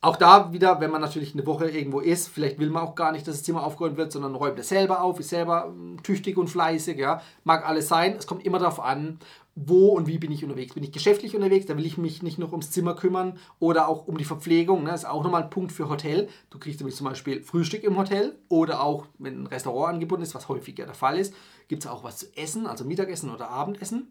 Auch 0.00 0.16
da 0.16 0.52
wieder, 0.52 0.80
wenn 0.80 0.90
man 0.90 1.00
natürlich 1.00 1.32
eine 1.32 1.46
Woche 1.46 1.70
irgendwo 1.70 2.00
ist, 2.00 2.28
vielleicht 2.28 2.58
will 2.58 2.68
man 2.68 2.82
auch 2.82 2.94
gar 2.94 3.10
nicht, 3.10 3.26
dass 3.26 3.36
das 3.36 3.42
Zimmer 3.42 3.64
aufgeräumt 3.64 3.96
wird, 3.96 4.12
sondern 4.12 4.34
räumt 4.34 4.58
es 4.58 4.68
selber 4.68 5.02
auf, 5.02 5.18
ist 5.18 5.30
selber 5.30 5.64
hm, 5.64 6.02
tüchtig 6.02 6.36
und 6.36 6.48
fleißig. 6.48 6.98
Ja? 6.98 7.22
Mag 7.44 7.66
alles 7.66 7.88
sein, 7.88 8.16
es 8.18 8.26
kommt 8.26 8.44
immer 8.44 8.58
darauf 8.58 8.80
an, 8.80 9.18
wo 9.56 9.88
und 9.88 10.06
wie 10.06 10.18
bin 10.18 10.32
ich 10.32 10.42
unterwegs. 10.42 10.74
Bin 10.74 10.82
ich 10.82 10.92
geschäftlich 10.92 11.34
unterwegs, 11.36 11.66
da 11.66 11.76
will 11.76 11.86
ich 11.86 11.98
mich 11.98 12.22
nicht 12.22 12.38
noch 12.38 12.50
ums 12.50 12.70
Zimmer 12.70 12.94
kümmern 12.94 13.38
oder 13.58 13.88
auch 13.88 14.06
um 14.06 14.18
die 14.18 14.24
Verpflegung. 14.24 14.82
Ne? 14.82 14.90
Das 14.90 15.02
ist 15.02 15.08
auch 15.08 15.22
nochmal 15.22 15.44
ein 15.44 15.50
Punkt 15.50 15.72
für 15.72 15.88
Hotel. 15.88 16.28
Du 16.50 16.58
kriegst 16.58 16.80
nämlich 16.80 16.96
zum 16.96 17.06
Beispiel 17.06 17.42
Frühstück 17.42 17.84
im 17.84 17.96
Hotel 17.96 18.36
oder 18.48 18.82
auch, 18.82 19.06
wenn 19.18 19.42
ein 19.42 19.46
Restaurant 19.46 19.94
angebunden 19.94 20.24
ist, 20.24 20.34
was 20.34 20.48
häufiger 20.48 20.86
der 20.86 20.94
Fall 20.94 21.18
ist, 21.18 21.34
gibt 21.68 21.84
es 21.84 21.90
auch 21.90 22.04
was 22.04 22.18
zu 22.18 22.36
essen, 22.36 22.66
also 22.66 22.84
Mittagessen 22.84 23.30
oder 23.30 23.50
Abendessen. 23.50 24.08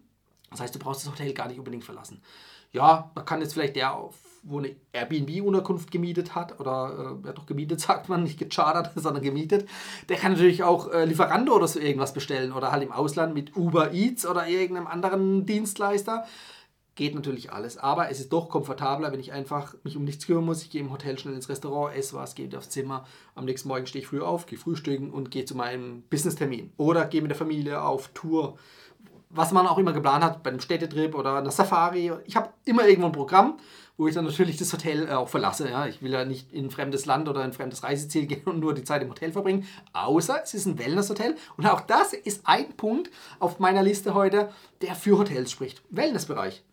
Das 0.54 0.62
heißt, 0.62 0.74
du 0.74 0.80
brauchst 0.80 1.06
das 1.06 1.12
Hotel 1.12 1.34
gar 1.34 1.48
nicht 1.48 1.60
unbedingt 1.60 1.84
verlassen. 1.84 2.22
Ja, 2.72 3.12
da 3.14 3.22
kann 3.22 3.42
jetzt 3.42 3.54
vielleicht 3.54 3.76
der 3.76 4.10
wo 4.44 4.60
eine 4.60 4.76
Airbnb-Unterkunft 4.92 5.90
gemietet 5.90 6.36
hat, 6.36 6.60
oder 6.60 7.18
äh, 7.24 7.28
ja 7.28 7.34
doch 7.34 7.46
gemietet, 7.46 7.80
sagt 7.82 8.10
man, 8.10 8.24
nicht 8.24 8.38
gechartert, 8.38 8.92
sondern 8.96 9.24
gemietet, 9.24 9.68
der 10.10 10.18
kann 10.18 10.34
natürlich 10.34 10.64
auch 10.64 10.92
äh, 10.92 11.06
Lieferando 11.06 11.56
oder 11.56 11.68
so 11.68 11.80
irgendwas 11.80 12.14
bestellen 12.14 12.52
oder 12.52 12.72
halt 12.72 12.84
im 12.84 12.92
Ausland 12.92 13.34
mit 13.34 13.56
Uber 13.56 13.94
Eats 13.94 14.26
oder 14.26 14.48
irgendeinem 14.48 14.88
anderen 14.88 15.46
Dienstleister. 15.46 16.26
Geht 16.96 17.16
natürlich 17.16 17.52
alles, 17.52 17.80
aber 17.80 18.12
es 18.12 18.20
ist 18.20 18.32
doch 18.32 18.50
komfortabler, 18.50 19.12
wenn 19.12 19.20
ich 19.20 19.34
einfach 19.34 19.74
mich 19.84 19.98
um 19.98 20.04
nichts 20.04 20.28
kümmern 20.28 20.46
muss. 20.46 20.62
Ich 20.62 20.70
gehe 20.70 20.82
im 20.82 20.92
Hotel 20.92 21.18
schnell 21.18 21.34
ins 21.34 21.50
Restaurant, 21.50 21.96
esse 21.96 22.16
was, 22.16 22.36
gehe 22.36 22.56
aufs 22.56 22.70
Zimmer. 22.70 23.08
Am 23.34 23.46
nächsten 23.46 23.68
Morgen 23.68 23.88
stehe 23.88 24.04
ich 24.04 24.08
früh 24.08 24.22
auf, 24.22 24.46
gehe 24.46 24.60
frühstücken 24.60 25.10
und 25.10 25.32
gehe 25.32 25.46
zu 25.46 25.56
meinem 25.56 26.04
Business-Termin. 26.12 26.72
Oder 26.78 27.06
gehe 27.06 27.24
mit 27.24 27.32
der 27.32 27.38
Familie 27.38 27.82
auf 27.82 28.10
Tour. 28.10 28.60
Was 29.36 29.52
man 29.52 29.68
auch 29.68 29.78
immer 29.78 29.94
geplant 29.94 30.24
hat, 30.24 30.44
bei 30.44 30.52
einem 30.52 30.60
Städtetrip 30.60 31.16
oder 31.16 31.36
einer 31.36 31.52
Safari. 31.52 32.12
Ich 32.26 32.36
habe 32.36 32.50
immer 32.66 32.88
irgendwo 32.88 33.08
ein 33.08 33.14
Programm 33.14 33.58
wo 33.98 34.08
ich 34.08 34.16
dann 34.16 34.26
natürlich 34.26 34.58
das 34.58 34.74
Hotel 34.74 35.08
äh, 35.08 35.12
auch 35.12 35.30
verlasse. 35.30 35.70
Ja. 35.70 35.88
Ich 35.88 36.02
will 36.02 36.12
ja 36.12 36.26
nicht 36.26 36.52
in 36.52 36.66
ein 36.66 36.72
fremdes 36.72 37.06
Land 37.06 37.30
oder 37.30 37.42
ein 37.42 37.54
fremdes 37.54 37.84
Reiseziel 37.84 38.26
gehen 38.28 38.44
und 38.46 38.60
nur 38.60 38.74
die 38.74 38.84
Zeit 38.84 39.02
im 39.02 39.10
Hotel 39.10 39.32
verbringen, 39.32 39.68
außer 39.94 40.42
es 40.44 40.54
ist 40.54 40.66
ein 40.66 40.80
Wellnesshotel. 40.80 41.36
Und 41.58 41.68
auch 41.68 41.82
das 41.82 42.14
ist 42.14 42.42
ein 42.46 42.76
Punkt 42.76 43.12
auf 43.40 43.60
meiner 43.60 43.84
Liste 43.84 44.14
heute, 44.14 44.50
der 44.82 44.96
für 44.96 45.18
Hotels 45.18 45.52
spricht. 45.52 45.82
Wellnessbereich. 45.90 46.64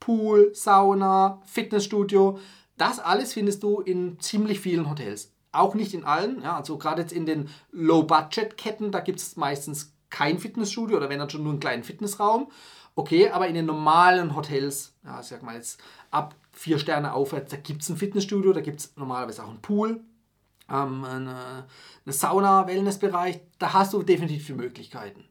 Pool, 0.00 0.50
Sauna, 0.54 1.40
Fitnessstudio, 1.46 2.38
das 2.76 2.98
alles 2.98 3.32
findest 3.32 3.62
du 3.62 3.80
in 3.80 4.20
ziemlich 4.20 4.60
vielen 4.60 4.90
Hotels. 4.90 5.32
Auch 5.52 5.74
nicht 5.74 5.94
in 5.94 6.04
allen, 6.04 6.42
ja, 6.42 6.58
also 6.58 6.76
gerade 6.76 7.00
jetzt 7.00 7.12
in 7.12 7.24
den 7.24 7.48
Low-Budget-Ketten, 7.72 8.92
da 8.92 9.00
gibt 9.00 9.18
es 9.18 9.36
meistens 9.36 9.95
kein 10.16 10.38
Fitnessstudio 10.38 10.96
oder 10.96 11.10
wenn 11.10 11.18
dann 11.18 11.28
schon 11.28 11.42
nur 11.42 11.52
einen 11.52 11.60
kleinen 11.60 11.84
Fitnessraum. 11.84 12.50
Okay, 12.94 13.28
aber 13.28 13.46
in 13.48 13.54
den 13.54 13.66
normalen 13.66 14.34
Hotels, 14.34 14.94
ja, 15.04 15.22
sag 15.22 15.42
mal 15.42 15.56
jetzt 15.56 15.78
ab 16.10 16.34
vier 16.52 16.78
Sterne 16.78 17.12
aufwärts, 17.12 17.50
da 17.50 17.58
gibt 17.58 17.82
es 17.82 17.90
ein 17.90 17.98
Fitnessstudio, 17.98 18.54
da 18.54 18.62
gibt 18.62 18.80
es 18.80 18.96
normalerweise 18.96 19.44
auch 19.44 19.50
einen 19.50 19.60
Pool, 19.60 20.00
ähm, 20.70 21.04
eine, 21.04 21.66
eine 22.06 22.12
Sauna, 22.12 22.66
Wellnessbereich, 22.66 23.40
da 23.58 23.74
hast 23.74 23.92
du 23.92 24.02
definitiv 24.02 24.46
viele 24.46 24.58
Möglichkeiten. 24.58 25.24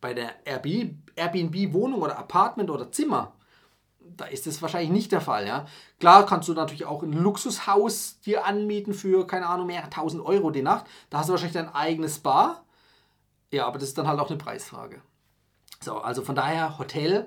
Bei 0.00 0.14
der 0.14 0.30
Airbnb-Wohnung 0.46 2.00
oder 2.00 2.18
Apartment 2.18 2.70
oder 2.70 2.90
Zimmer, 2.90 3.34
da 4.00 4.24
ist 4.24 4.46
das 4.46 4.62
wahrscheinlich 4.62 4.90
nicht 4.90 5.12
der 5.12 5.20
Fall. 5.20 5.46
Ja? 5.46 5.66
Klar 6.00 6.24
kannst 6.24 6.48
du 6.48 6.54
natürlich 6.54 6.86
auch 6.86 7.02
ein 7.02 7.12
Luxushaus 7.12 8.20
dir 8.20 8.46
anmieten 8.46 8.94
für, 8.94 9.26
keine 9.26 9.48
Ahnung, 9.48 9.66
mehrere 9.66 9.90
tausend 9.90 10.24
Euro 10.24 10.50
die 10.50 10.62
Nacht. 10.62 10.86
Da 11.10 11.18
hast 11.18 11.28
du 11.28 11.32
wahrscheinlich 11.32 11.60
dein 11.60 11.74
eigenes 11.74 12.20
Bar. 12.20 12.64
Ja, 13.52 13.66
aber 13.66 13.78
das 13.78 13.88
ist 13.88 13.98
dann 13.98 14.06
halt 14.06 14.20
auch 14.20 14.28
eine 14.28 14.38
Preisfrage. 14.38 15.00
So, 15.80 15.98
also 15.98 16.22
von 16.22 16.34
daher 16.34 16.78
Hotel 16.78 17.26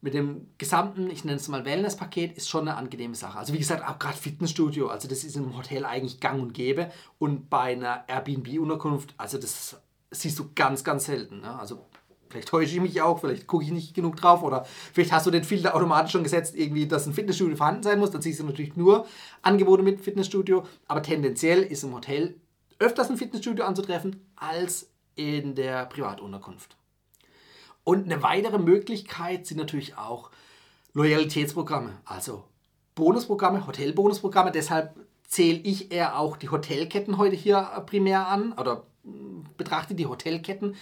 mit 0.00 0.14
dem 0.14 0.48
gesamten, 0.58 1.10
ich 1.10 1.24
nenne 1.24 1.36
es 1.36 1.46
mal 1.46 1.64
Wellness-Paket, 1.64 2.36
ist 2.36 2.48
schon 2.48 2.66
eine 2.66 2.76
angenehme 2.76 3.14
Sache. 3.14 3.38
Also 3.38 3.52
wie 3.52 3.58
gesagt, 3.58 3.86
auch 3.86 4.00
gerade 4.00 4.16
Fitnessstudio, 4.16 4.88
also 4.88 5.06
das 5.06 5.22
ist 5.22 5.36
im 5.36 5.56
Hotel 5.56 5.84
eigentlich 5.84 6.18
gang 6.18 6.42
und 6.42 6.54
gäbe. 6.54 6.90
Und 7.18 7.48
bei 7.48 7.72
einer 7.72 8.04
Airbnb-Unterkunft, 8.08 9.14
also 9.16 9.38
das 9.38 9.76
siehst 10.10 10.38
du 10.40 10.50
ganz, 10.56 10.82
ganz 10.82 11.04
selten. 11.04 11.40
Ne? 11.40 11.56
Also 11.56 11.86
vielleicht 12.28 12.48
täusche 12.48 12.74
ich 12.74 12.80
mich 12.80 13.00
auch, 13.00 13.20
vielleicht 13.20 13.46
gucke 13.46 13.64
ich 13.64 13.70
nicht 13.70 13.94
genug 13.94 14.16
drauf 14.16 14.42
oder 14.42 14.66
vielleicht 14.92 15.12
hast 15.12 15.26
du 15.26 15.30
den 15.30 15.44
Filter 15.44 15.76
automatisch 15.76 16.10
schon 16.10 16.24
gesetzt, 16.24 16.56
irgendwie, 16.56 16.88
dass 16.88 17.06
ein 17.06 17.14
Fitnessstudio 17.14 17.56
vorhanden 17.56 17.84
sein 17.84 18.00
muss. 18.00 18.10
Dann 18.10 18.22
siehst 18.22 18.40
du 18.40 18.44
natürlich 18.44 18.74
nur 18.74 19.06
Angebote 19.42 19.84
mit 19.84 20.00
Fitnessstudio, 20.00 20.66
aber 20.88 21.02
tendenziell 21.02 21.62
ist 21.62 21.84
im 21.84 21.94
Hotel 21.94 22.34
öfters 22.80 23.08
ein 23.08 23.18
Fitnessstudio 23.18 23.64
anzutreffen 23.64 24.26
als 24.34 24.91
in 25.14 25.54
der 25.54 25.86
Privatunterkunft. 25.86 26.76
Und 27.84 28.04
eine 28.04 28.22
weitere 28.22 28.58
Möglichkeit 28.58 29.46
sind 29.46 29.58
natürlich 29.58 29.96
auch 29.96 30.30
Loyalitätsprogramme, 30.94 31.98
also 32.04 32.44
Bonusprogramme, 32.94 33.66
Hotelbonusprogramme. 33.66 34.52
Deshalb 34.52 34.94
zähle 35.26 35.58
ich 35.58 35.90
eher 35.90 36.18
auch 36.18 36.36
die 36.36 36.50
Hotelketten 36.50 37.16
heute 37.16 37.34
hier 37.34 37.62
primär 37.86 38.28
an 38.28 38.52
oder 38.52 38.84
betrachte 39.56 39.94
die 39.94 40.06
Hotelketten 40.06 40.76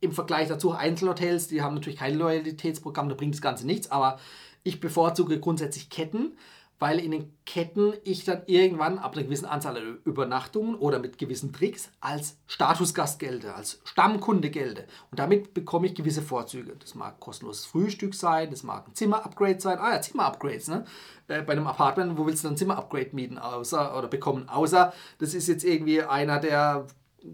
im 0.00 0.12
Vergleich 0.12 0.48
dazu 0.48 0.72
Einzelhotels, 0.72 1.48
die 1.48 1.62
haben 1.62 1.74
natürlich 1.74 1.98
kein 1.98 2.14
Loyalitätsprogramm, 2.14 3.08
da 3.08 3.14
bringt 3.14 3.34
das 3.34 3.42
Ganze 3.42 3.66
nichts, 3.66 3.90
aber 3.90 4.18
ich 4.62 4.80
bevorzuge 4.80 5.40
grundsätzlich 5.40 5.90
Ketten, 5.90 6.36
weil 6.78 7.00
in 7.00 7.10
den 7.10 7.32
Ketten 7.44 7.94
ich 8.04 8.24
dann 8.24 8.42
irgendwann 8.46 8.98
ab 8.98 9.14
einer 9.14 9.24
gewissen 9.24 9.46
Anzahl 9.46 9.76
an 9.76 9.98
Übernachtungen 10.04 10.76
oder 10.76 10.98
mit 10.98 11.18
gewissen 11.18 11.52
Tricks 11.52 11.90
als 12.00 12.38
Statusgast 12.46 13.18
gelte, 13.18 13.54
als 13.54 13.80
Stammkunde 13.84 14.50
gelte. 14.50 14.86
Und 15.10 15.18
damit 15.18 15.54
bekomme 15.54 15.86
ich 15.86 15.94
gewisse 15.94 16.22
Vorzüge. 16.22 16.76
Das 16.78 16.94
mag 16.94 17.18
kostenloses 17.20 17.66
Frühstück 17.66 18.14
sein, 18.14 18.50
das 18.50 18.62
mag 18.62 18.86
ein 18.86 18.94
Zimmer-Upgrade 18.94 19.60
sein. 19.60 19.78
Ah 19.78 19.94
ja, 19.94 20.00
Zimmer-Upgrades, 20.00 20.68
ne? 20.68 20.84
Äh, 21.26 21.42
bei 21.42 21.52
einem 21.52 21.66
Apartment, 21.66 22.16
wo 22.16 22.26
willst 22.26 22.44
du 22.44 22.48
dann 22.48 22.56
Zimmer-Upgrade 22.56 23.10
mieten 23.12 23.38
außer, 23.38 23.96
oder 23.96 24.08
bekommen? 24.08 24.48
Außer, 24.48 24.92
das 25.18 25.34
ist 25.34 25.48
jetzt 25.48 25.64
irgendwie 25.64 26.02
einer, 26.02 26.38
der 26.38 26.86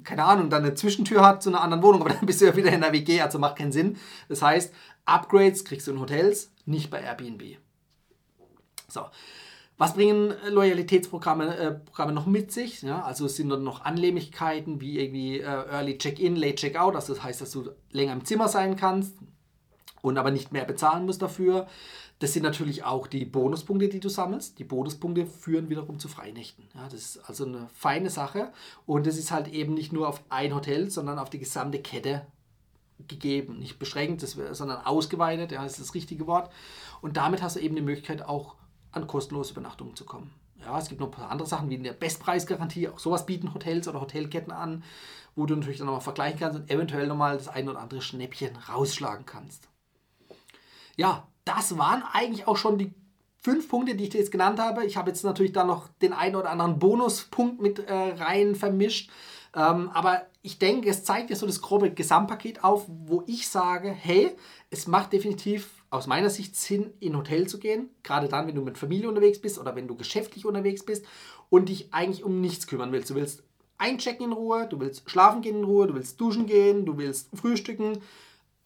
keine 0.03 0.25
Ahnung, 0.25 0.49
dann 0.49 0.65
eine 0.65 0.75
Zwischentür 0.75 1.25
hat 1.25 1.43
zu 1.43 1.51
einer 1.51 1.61
anderen 1.61 1.83
Wohnung, 1.83 2.01
aber 2.01 2.11
dann 2.15 2.27
bist 2.27 2.41
du 2.41 2.47
ja 2.47 2.57
wieder 2.57 2.73
in 2.73 2.81
der 2.81 2.93
WG, 2.93 3.21
also 3.21 3.39
macht 3.39 3.57
keinen 3.57 3.73
Sinn. 3.73 3.99
Das 4.29 4.43
heißt, 4.43 4.73
Upgrades 5.05 5.65
kriegst 5.65 5.87
du 5.87 5.93
in 5.93 6.01
Hotels, 6.01 6.51
nicht 6.65 6.91
bei 6.91 7.03
Airbnb. 7.03 7.59
So. 8.95 9.03
Was 9.77 9.95
bringen 9.95 10.33
Loyalitätsprogramme 10.49 11.57
äh, 11.57 11.73
Programme 11.73 12.13
noch 12.13 12.27
mit 12.27 12.53
sich? 12.53 12.83
Ja, 12.83 13.03
also 13.03 13.27
sind 13.27 13.49
dort 13.49 13.63
noch 13.63 13.85
Annehmlichkeiten 13.85 14.81
wie 14.81 15.01
irgendwie 15.01 15.41
äh, 15.41 15.45
Early 15.45 15.99
Check-in, 15.99 16.37
Late 16.37 16.55
Check-out, 16.55 16.95
also 16.95 17.13
das 17.13 17.25
heißt, 17.25 17.41
dass 17.41 17.51
du 17.51 17.71
länger 17.91 18.13
im 18.13 18.25
Zimmer 18.25 18.49
sein 18.49 18.77
kannst 18.77 19.17
und 20.01 20.17
aber 20.17 20.31
nicht 20.31 20.53
mehr 20.53 20.65
bezahlen 20.65 21.07
musst 21.07 21.23
dafür. 21.23 21.67
Das 22.21 22.33
sind 22.33 22.45
natürlich 22.45 22.85
auch 22.85 23.09
die 23.09 23.25
Bonuspunkte, 23.25 23.89
die 23.89 23.99
du 23.99 24.09
sammelst. 24.09 24.61
Die 24.61 24.65
Bonuspunkte 24.65 25.27
führen 25.27 25.69
wiederum 25.69 25.99
zu 25.99 26.07
Freinächten. 26.07 26.69
Ja, 26.75 26.85
das 26.85 26.95
ist 26.95 27.29
also 27.29 27.45
eine 27.45 27.69
feine 27.75 28.11
Sache. 28.11 28.53
Und 28.87 29.09
das 29.09 29.19
ist 29.19 29.33
halt 29.33 29.49
eben 29.49 29.75
nicht 29.75 29.93
nur 29.93 30.09
auf 30.09 30.23
ein 30.29 30.55
Hotel, 30.55 30.91
sondern 30.91 31.19
auf 31.19 31.31
die 31.31 31.41
gesamte 31.41 31.81
Kette 31.81 32.25
gegeben. 33.09 33.59
Nicht 33.59 33.81
beschränkt, 33.81 34.21
sondern 34.21 34.87
ausgeweitet, 34.87 35.51
ja, 35.51 35.67
ist 35.67 35.81
das 35.81 35.95
richtige 35.95 36.29
Wort. 36.29 36.53
Und 37.03 37.17
damit 37.17 37.43
hast 37.43 37.57
du 37.57 37.61
eben 37.61 37.75
die 37.75 37.83
Möglichkeit, 37.83 38.23
auch 38.23 38.55
an 38.95 39.07
kostenlose 39.07 39.53
Übernachtungen 39.53 39.97
zu 39.97 40.05
kommen. 40.05 40.33
Ja, 40.65 40.79
es 40.79 40.89
gibt 40.89 41.01
noch 41.01 41.09
ein 41.09 41.13
paar 41.13 41.31
andere 41.31 41.49
Sachen 41.49 41.69
wie 41.69 41.79
eine 41.79 41.93
Bestpreisgarantie. 41.93 42.89
Auch 42.89 42.99
sowas 42.99 43.27
bieten 43.27 43.53
Hotels 43.53 43.87
oder 43.89 44.01
Hotelketten 44.01 44.53
an, 44.53 44.83
wo 45.37 45.47
du 45.47 45.57
natürlich 45.57 45.79
dann 45.79 45.87
nochmal 45.87 46.01
vergleichen 46.01 46.39
kannst 46.39 46.59
und 46.59 46.71
eventuell 46.71 47.07
nochmal 47.07 47.37
das 47.37 47.49
ein 47.49 47.69
oder 47.69 47.81
andere 47.81 48.01
Schnäppchen 48.01 48.57
rausschlagen 48.57 49.27
kannst. 49.27 49.69
Ja, 50.97 51.27
das 51.45 51.77
waren 51.77 52.03
eigentlich 52.13 52.47
auch 52.47 52.57
schon 52.57 52.79
die 52.79 52.95
fünf 53.37 53.69
Punkte, 53.69 53.95
die 53.95 54.05
ich 54.05 54.11
dir 54.11 54.19
jetzt 54.19 54.33
genannt 54.33 54.59
habe. 54.59 54.87
Ich 54.87 54.97
habe 54.97 55.11
jetzt 55.11 55.23
natürlich 55.23 55.53
da 55.53 55.65
noch 55.65 55.89
den 56.01 56.15
einen 56.15 56.37
oder 56.37 56.51
anderen 56.51 56.79
Bonuspunkt 56.79 57.61
mit 57.61 57.79
äh, 57.79 57.93
rein 57.93 58.55
vermischt. 58.55 59.11
Ähm, 59.55 59.91
aber 59.91 60.23
ich 60.41 60.59
denke, 60.59 60.89
es 60.89 61.05
zeigt 61.05 61.31
dir 61.31 61.37
so 61.37 61.47
das 61.47 61.61
grobe 61.61 61.91
Gesamtpaket 61.93 62.65
auf, 62.65 62.87
wo 62.89 63.23
ich 63.27 63.49
sage, 63.49 63.91
hey, 63.91 64.35
es 64.71 64.87
macht 64.87 65.13
definitiv 65.13 65.84
aus 65.95 66.07
meiner 66.09 66.29
Sicht 66.29 66.57
Sinn, 66.57 66.93
in 66.99 67.13
ein 67.13 67.19
Hotel 67.19 67.47
zu 67.47 67.59
gehen. 67.59 67.89
Gerade 68.03 68.29
dann, 68.29 68.49
wenn 68.49 68.55
du 68.55 68.63
mit 68.63 68.79
Familie 68.79 69.09
unterwegs 69.09 69.41
bist 69.41 69.59
oder 69.59 69.77
wenn 69.77 69.87
du 69.87 69.95
geschäftlich 69.95 70.45
unterwegs 70.45 70.85
bist 70.85 71.07
und 71.51 71.69
dich 71.69 71.95
eigentlich 71.95 72.25
um 72.25 72.41
nichts 72.41 72.67
kümmern 72.67 72.91
willst. 72.91 73.11
Du 73.11 73.15
willst 73.15 73.45
einchecken 73.79 74.27
in 74.27 74.33
Ruhe, 74.33 74.67
du 74.69 74.81
willst 74.81 75.09
schlafen 75.09 75.41
gehen 75.41 75.59
in 75.59 75.65
Ruhe, 75.65 75.87
du 75.87 75.95
willst 75.95 76.21
duschen 76.21 76.47
gehen, 76.47 76.85
du 76.85 76.99
willst 76.99 77.29
frühstücken. 77.35 77.99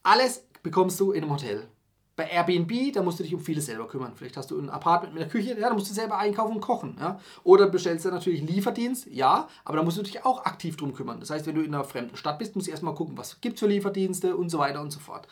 Alles 0.02 0.46
bekommst 0.62 0.98
du 1.00 1.12
in 1.12 1.22
einem 1.22 1.32
Hotel. 1.32 1.68
Bei 2.16 2.24
Airbnb, 2.24 2.94
da 2.94 3.02
musst 3.02 3.20
du 3.20 3.22
dich 3.22 3.34
um 3.34 3.40
vieles 3.40 3.66
selber 3.66 3.86
kümmern. 3.86 4.12
Vielleicht 4.16 4.36
hast 4.38 4.50
du 4.50 4.58
ein 4.58 4.70
Apartment 4.70 5.14
mit 5.14 5.22
einer 5.22 5.30
Küche, 5.30 5.50
ja, 5.50 5.68
da 5.68 5.74
musst 5.74 5.90
du 5.90 5.94
selber 5.94 6.18
einkaufen 6.18 6.54
und 6.54 6.60
kochen. 6.60 6.96
Ja? 6.98 7.20
Oder 7.44 7.68
bestellst 7.68 8.06
du 8.06 8.10
natürlich 8.10 8.40
Lieferdienst, 8.40 9.06
ja, 9.06 9.48
aber 9.64 9.76
da 9.76 9.82
musst 9.82 9.98
du 9.98 10.02
dich 10.02 10.24
auch 10.24 10.44
aktiv 10.46 10.76
drum 10.76 10.94
kümmern. 10.94 11.20
Das 11.20 11.30
heißt, 11.30 11.46
wenn 11.46 11.54
du 11.54 11.60
in 11.60 11.74
einer 11.74 11.84
fremden 11.84 12.16
Stadt 12.16 12.38
bist, 12.38 12.56
musst 12.56 12.68
du 12.68 12.70
erstmal 12.70 12.94
gucken, 12.94 13.18
was 13.18 13.40
gibt 13.40 13.54
es 13.56 13.60
für 13.60 13.68
Lieferdienste 13.68 14.34
und 14.34 14.48
so 14.48 14.58
weiter 14.58 14.80
und 14.80 14.90
so 14.90 14.98
fort. 14.98 15.28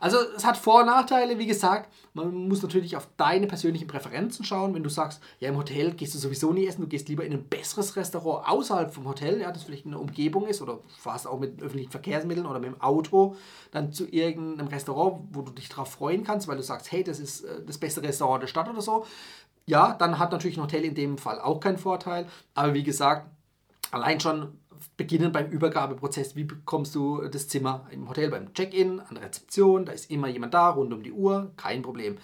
Also 0.00 0.18
es 0.36 0.44
hat 0.44 0.56
Vor- 0.56 0.80
und 0.80 0.86
Nachteile, 0.86 1.38
wie 1.38 1.46
gesagt. 1.46 1.92
Man 2.14 2.48
muss 2.48 2.62
natürlich 2.62 2.96
auf 2.96 3.08
deine 3.16 3.46
persönlichen 3.46 3.86
Präferenzen 3.86 4.44
schauen. 4.44 4.74
Wenn 4.74 4.82
du 4.82 4.88
sagst, 4.88 5.20
ja 5.38 5.48
im 5.48 5.56
Hotel 5.56 5.92
gehst 5.92 6.14
du 6.14 6.18
sowieso 6.18 6.52
nie 6.52 6.66
essen, 6.66 6.80
du 6.80 6.88
gehst 6.88 7.08
lieber 7.08 7.24
in 7.24 7.32
ein 7.32 7.44
besseres 7.44 7.96
Restaurant 7.96 8.48
außerhalb 8.48 8.94
vom 8.94 9.06
Hotel, 9.06 9.40
ja, 9.40 9.52
das 9.52 9.64
vielleicht 9.64 9.86
eine 9.86 9.98
Umgebung 9.98 10.46
ist 10.46 10.62
oder 10.62 10.80
fast 10.98 11.26
auch 11.26 11.38
mit 11.38 11.62
öffentlichen 11.62 11.90
Verkehrsmitteln 11.90 12.46
oder 12.46 12.58
mit 12.58 12.70
dem 12.70 12.80
Auto 12.80 13.36
dann 13.70 13.92
zu 13.92 14.06
irgendeinem 14.06 14.68
Restaurant, 14.68 15.28
wo 15.32 15.42
du 15.42 15.52
dich 15.52 15.68
darauf 15.68 15.90
freuen 15.90 16.24
kannst, 16.24 16.48
weil 16.48 16.56
du 16.56 16.62
sagst, 16.62 16.90
hey, 16.92 17.04
das 17.04 17.20
ist 17.20 17.42
äh, 17.42 17.64
das 17.64 17.78
beste 17.78 18.02
Restaurant 18.02 18.42
der 18.42 18.48
Stadt 18.48 18.68
oder 18.68 18.80
so. 18.80 19.06
Ja, 19.66 19.94
dann 19.94 20.18
hat 20.18 20.32
natürlich 20.32 20.56
ein 20.56 20.62
Hotel 20.62 20.84
in 20.84 20.94
dem 20.94 21.18
Fall 21.18 21.40
auch 21.40 21.60
keinen 21.60 21.78
Vorteil. 21.78 22.26
Aber 22.54 22.72
wie 22.72 22.84
gesagt, 22.84 23.28
allein 23.90 24.20
schon 24.20 24.58
beginnen 24.96 25.32
beim 25.32 25.50
Übergabeprozess. 25.50 26.36
Wie 26.36 26.44
bekommst 26.44 26.94
du 26.94 27.22
das 27.28 27.48
Zimmer 27.48 27.86
im 27.90 28.08
Hotel 28.08 28.30
beim 28.30 28.52
Check-in, 28.54 29.00
an 29.00 29.14
der 29.14 29.24
Rezeption? 29.24 29.84
Da 29.84 29.92
ist 29.92 30.10
immer 30.10 30.28
jemand 30.28 30.54
da, 30.54 30.70
rund 30.70 30.92
um 30.92 31.02
die 31.02 31.12
Uhr, 31.12 31.52
kein 31.56 31.82
Problem. 31.82 32.18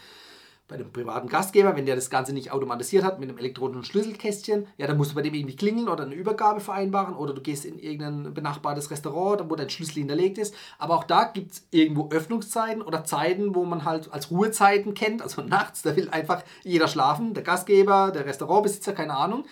Bei 0.68 0.76
dem 0.76 0.90
privaten 0.90 1.28
Gastgeber, 1.28 1.76
wenn 1.76 1.85
der 1.85 1.97
das 1.97 2.09
Ganze 2.09 2.32
nicht 2.32 2.50
automatisiert 2.50 3.04
hat 3.04 3.21
mit 3.21 3.28
einem 3.28 3.37
elektronischen 3.37 3.85
Schlüsselkästchen, 3.85 4.66
ja, 4.78 4.87
dann 4.87 4.97
musst 4.97 5.11
du 5.11 5.14
bei 5.14 5.21
dem 5.21 5.35
irgendwie 5.35 5.56
klingeln 5.56 5.88
oder 5.88 6.04
eine 6.04 6.14
Übergabe 6.14 6.61
vereinbaren 6.61 7.14
oder 7.14 7.35
du 7.35 7.42
gehst 7.42 7.66
in 7.66 7.78
irgendein 7.78 8.32
benachbartes 8.32 8.90
Restaurant, 8.90 9.50
wo 9.50 9.56
dein 9.56 9.68
Schlüssel 9.68 9.99
hinterlegt 9.99 10.38
ist. 10.38 10.54
Aber 10.78 10.94
auch 10.94 11.04
da 11.04 11.25
gibt 11.25 11.52
es 11.52 11.66
irgendwo 11.71 12.09
Öffnungszeiten 12.11 12.80
oder 12.80 13.04
Zeiten, 13.04 13.54
wo 13.54 13.64
man 13.64 13.85
halt 13.85 14.12
als 14.12 14.30
Ruhezeiten 14.30 14.94
kennt, 14.94 15.21
also 15.21 15.42
nachts, 15.42 15.82
da 15.82 15.94
will 15.94 16.09
einfach 16.09 16.42
jeder 16.62 16.88
schlafen, 16.88 17.35
der 17.35 17.42
Gastgeber, 17.42 18.11
der 18.11 18.25
Restaurantbesitzer, 18.25 18.94
keine 18.94 19.16
Ahnung 19.16 19.44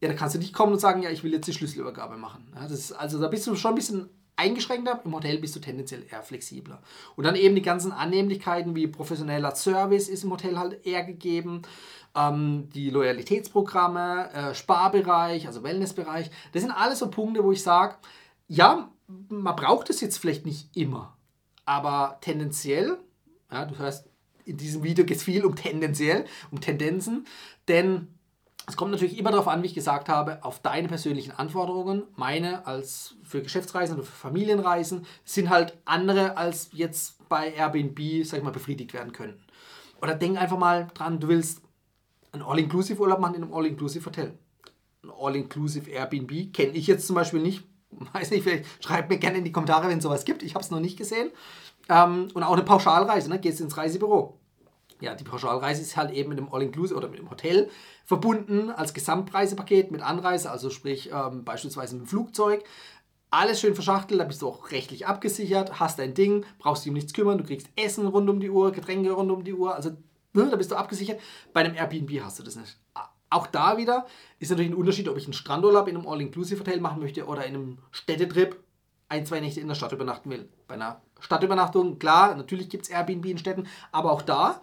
ja, 0.00 0.08
da 0.08 0.14
kannst 0.14 0.34
du 0.34 0.38
nicht 0.38 0.54
kommen 0.54 0.72
und 0.72 0.78
sagen, 0.78 1.02
ja, 1.02 1.10
ich 1.10 1.22
will 1.22 1.32
jetzt 1.32 1.46
die 1.46 1.52
Schlüsselübergabe 1.52 2.16
machen. 2.16 2.46
Ja, 2.54 2.62
das 2.62 2.72
ist, 2.72 2.92
also 2.92 3.20
da 3.20 3.28
bist 3.28 3.46
du 3.46 3.54
schon 3.54 3.72
ein 3.72 3.74
bisschen 3.74 4.08
eingeschränkter. 4.36 5.02
Im 5.04 5.14
Hotel 5.14 5.38
bist 5.38 5.54
du 5.54 5.60
tendenziell 5.60 6.06
eher 6.10 6.22
flexibler. 6.22 6.80
Und 7.16 7.24
dann 7.24 7.36
eben 7.36 7.54
die 7.54 7.62
ganzen 7.62 7.92
Annehmlichkeiten 7.92 8.74
wie 8.74 8.86
professioneller 8.86 9.54
Service 9.54 10.08
ist 10.08 10.24
im 10.24 10.30
Hotel 10.30 10.58
halt 10.58 10.86
eher 10.86 11.04
gegeben. 11.04 11.62
Ähm, 12.14 12.70
die 12.74 12.90
Loyalitätsprogramme, 12.90 14.32
äh, 14.32 14.54
Sparbereich, 14.54 15.46
also 15.46 15.62
Wellnessbereich. 15.62 16.30
Das 16.52 16.62
sind 16.62 16.72
alles 16.72 16.98
so 16.98 17.10
Punkte, 17.10 17.44
wo 17.44 17.52
ich 17.52 17.62
sage, 17.62 17.96
ja, 18.48 18.90
man 19.28 19.56
braucht 19.56 19.90
es 19.90 20.00
jetzt 20.00 20.18
vielleicht 20.18 20.46
nicht 20.46 20.74
immer. 20.76 21.16
Aber 21.66 22.18
tendenziell, 22.22 22.96
ja, 23.52 23.66
du 23.66 23.78
hörst, 23.78 24.08
in 24.44 24.56
diesem 24.56 24.82
Video 24.82 25.04
geht 25.04 25.18
es 25.18 25.22
viel 25.22 25.44
um 25.44 25.54
tendenziell, 25.54 26.24
um 26.50 26.60
Tendenzen, 26.60 27.26
denn 27.68 28.08
es 28.70 28.76
kommt 28.76 28.92
natürlich 28.92 29.18
immer 29.18 29.32
darauf 29.32 29.48
an, 29.48 29.62
wie 29.62 29.66
ich 29.66 29.74
gesagt 29.74 30.08
habe, 30.08 30.44
auf 30.44 30.60
deine 30.60 30.86
persönlichen 30.86 31.32
Anforderungen. 31.32 32.04
Meine 32.14 32.66
als 32.68 33.16
für 33.24 33.42
Geschäftsreisen 33.42 33.96
oder 33.96 34.04
für 34.04 34.12
Familienreisen 34.12 35.06
sind 35.24 35.50
halt 35.50 35.76
andere 35.84 36.36
als 36.36 36.70
jetzt 36.72 37.28
bei 37.28 37.52
Airbnb, 37.52 38.24
sag 38.24 38.38
ich 38.38 38.44
mal, 38.44 38.52
befriedigt 38.52 38.94
werden 38.94 39.12
könnten. 39.12 39.42
Oder 40.00 40.14
denk 40.14 40.40
einfach 40.40 40.56
mal 40.56 40.86
dran, 40.94 41.18
du 41.18 41.26
willst 41.26 41.62
einen 42.30 42.42
All-Inclusive-Urlaub 42.42 43.18
machen 43.18 43.34
in 43.34 43.42
einem 43.42 43.52
All-Inclusive-Hotel. 43.52 44.38
Ein 45.02 45.10
All-Inclusive 45.18 45.90
Airbnb 45.90 46.52
kenne 46.52 46.72
ich 46.72 46.86
jetzt 46.86 47.08
zum 47.08 47.16
Beispiel 47.16 47.40
nicht. 47.40 47.64
Weiß 48.12 48.30
nicht, 48.30 48.44
vielleicht 48.44 48.66
schreibt 48.84 49.10
mir 49.10 49.18
gerne 49.18 49.38
in 49.38 49.44
die 49.44 49.52
Kommentare, 49.52 49.88
wenn 49.88 49.98
es 49.98 50.04
sowas 50.04 50.24
gibt. 50.24 50.44
Ich 50.44 50.54
habe 50.54 50.64
es 50.64 50.70
noch 50.70 50.78
nicht 50.78 50.96
gesehen. 50.96 51.30
Ähm, 51.88 52.28
und 52.34 52.44
auch 52.44 52.52
eine 52.52 52.62
Pauschalreise, 52.62 53.28
ne? 53.28 53.40
gehst 53.40 53.60
ins 53.60 53.76
Reisebüro 53.76 54.39
ja, 55.00 55.14
die 55.14 55.24
Pauschalreise 55.24 55.82
ist 55.82 55.96
halt 55.96 56.12
eben 56.12 56.28
mit 56.28 56.38
dem 56.38 56.52
All-Inclusive 56.52 56.96
oder 56.96 57.08
mit 57.08 57.18
dem 57.18 57.30
Hotel 57.30 57.70
verbunden 58.04 58.70
als 58.70 58.94
Gesamtpreisepaket 58.94 59.90
mit 59.90 60.02
Anreise, 60.02 60.50
also 60.50 60.70
sprich 60.70 61.10
ähm, 61.12 61.44
beispielsweise 61.44 61.96
mit 61.96 62.04
dem 62.04 62.08
Flugzeug. 62.08 62.64
Alles 63.30 63.60
schön 63.60 63.74
verschachtelt, 63.74 64.20
da 64.20 64.24
bist 64.24 64.42
du 64.42 64.48
auch 64.48 64.72
rechtlich 64.72 65.06
abgesichert, 65.06 65.78
hast 65.78 65.98
dein 65.98 66.14
Ding, 66.14 66.44
brauchst 66.58 66.84
dich 66.84 66.90
um 66.90 66.94
nichts 66.94 67.12
kümmern, 67.12 67.38
du 67.38 67.44
kriegst 67.44 67.68
Essen 67.76 68.06
rund 68.06 68.28
um 68.28 68.40
die 68.40 68.50
Uhr, 68.50 68.72
Getränke 68.72 69.12
rund 69.12 69.30
um 69.30 69.44
die 69.44 69.54
Uhr, 69.54 69.74
also 69.74 69.90
ne, 70.32 70.48
da 70.50 70.56
bist 70.56 70.70
du 70.70 70.76
abgesichert. 70.76 71.20
Bei 71.52 71.60
einem 71.60 71.76
Airbnb 71.76 72.10
hast 72.22 72.38
du 72.38 72.42
das 72.42 72.56
nicht. 72.56 72.76
Auch 73.32 73.46
da 73.46 73.76
wieder 73.76 74.06
ist 74.40 74.50
natürlich 74.50 74.72
ein 74.72 74.76
Unterschied, 74.76 75.08
ob 75.08 75.16
ich 75.16 75.24
einen 75.24 75.32
Strandurlaub 75.32 75.86
in 75.86 75.96
einem 75.96 76.08
All-Inclusive-Hotel 76.08 76.80
machen 76.80 77.00
möchte 77.00 77.26
oder 77.26 77.46
in 77.46 77.54
einem 77.54 77.78
Städtetrip 77.92 78.58
ein, 79.08 79.26
zwei 79.26 79.40
Nächte 79.40 79.60
in 79.60 79.68
der 79.68 79.74
Stadt 79.76 79.92
übernachten 79.92 80.30
will. 80.30 80.48
Bei 80.66 80.74
einer 80.74 81.00
Stadtübernachtung, 81.20 81.98
klar, 81.98 82.34
natürlich 82.34 82.68
gibt 82.68 82.84
es 82.84 82.90
Airbnb 82.90 83.26
in 83.26 83.38
Städten, 83.38 83.68
aber 83.92 84.10
auch 84.10 84.22
da 84.22 84.60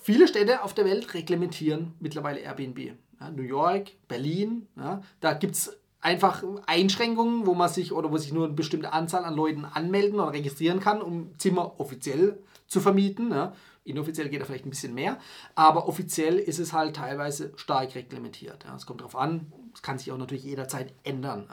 viele 0.00 0.28
Städte 0.28 0.62
auf 0.62 0.74
der 0.74 0.84
Welt 0.84 1.12
reglementieren 1.14 1.94
mittlerweile 2.00 2.40
Airbnb. 2.40 2.96
Ja, 3.20 3.30
New 3.30 3.42
York, 3.42 3.92
Berlin, 4.08 4.68
ja, 4.76 5.00
da 5.20 5.32
gibt 5.32 5.54
es 5.54 5.78
einfach 6.00 6.44
Einschränkungen, 6.66 7.46
wo 7.46 7.54
man 7.54 7.68
sich 7.68 7.92
oder 7.92 8.12
wo 8.12 8.16
sich 8.16 8.32
nur 8.32 8.44
eine 8.44 8.54
bestimmte 8.54 8.92
Anzahl 8.92 9.24
an 9.24 9.34
Leuten 9.34 9.64
anmelden 9.64 10.20
oder 10.20 10.32
registrieren 10.32 10.80
kann, 10.80 11.02
um 11.02 11.36
Zimmer 11.38 11.80
offiziell 11.80 12.38
zu 12.66 12.80
vermieten. 12.80 13.30
Ja. 13.30 13.54
Inoffiziell 13.84 14.28
geht 14.28 14.40
da 14.40 14.44
vielleicht 14.44 14.66
ein 14.66 14.70
bisschen 14.70 14.94
mehr, 14.94 15.18
aber 15.54 15.88
offiziell 15.88 16.38
ist 16.38 16.58
es 16.58 16.72
halt 16.72 16.96
teilweise 16.96 17.52
stark 17.56 17.94
reglementiert. 17.94 18.66
Es 18.76 18.84
kommt 18.84 19.00
darauf 19.00 19.16
an, 19.16 19.52
es 19.74 19.82
kann 19.82 19.98
sich 19.98 20.10
auch 20.10 20.18
natürlich 20.18 20.44
jederzeit 20.44 20.92
ändern. 21.04 21.48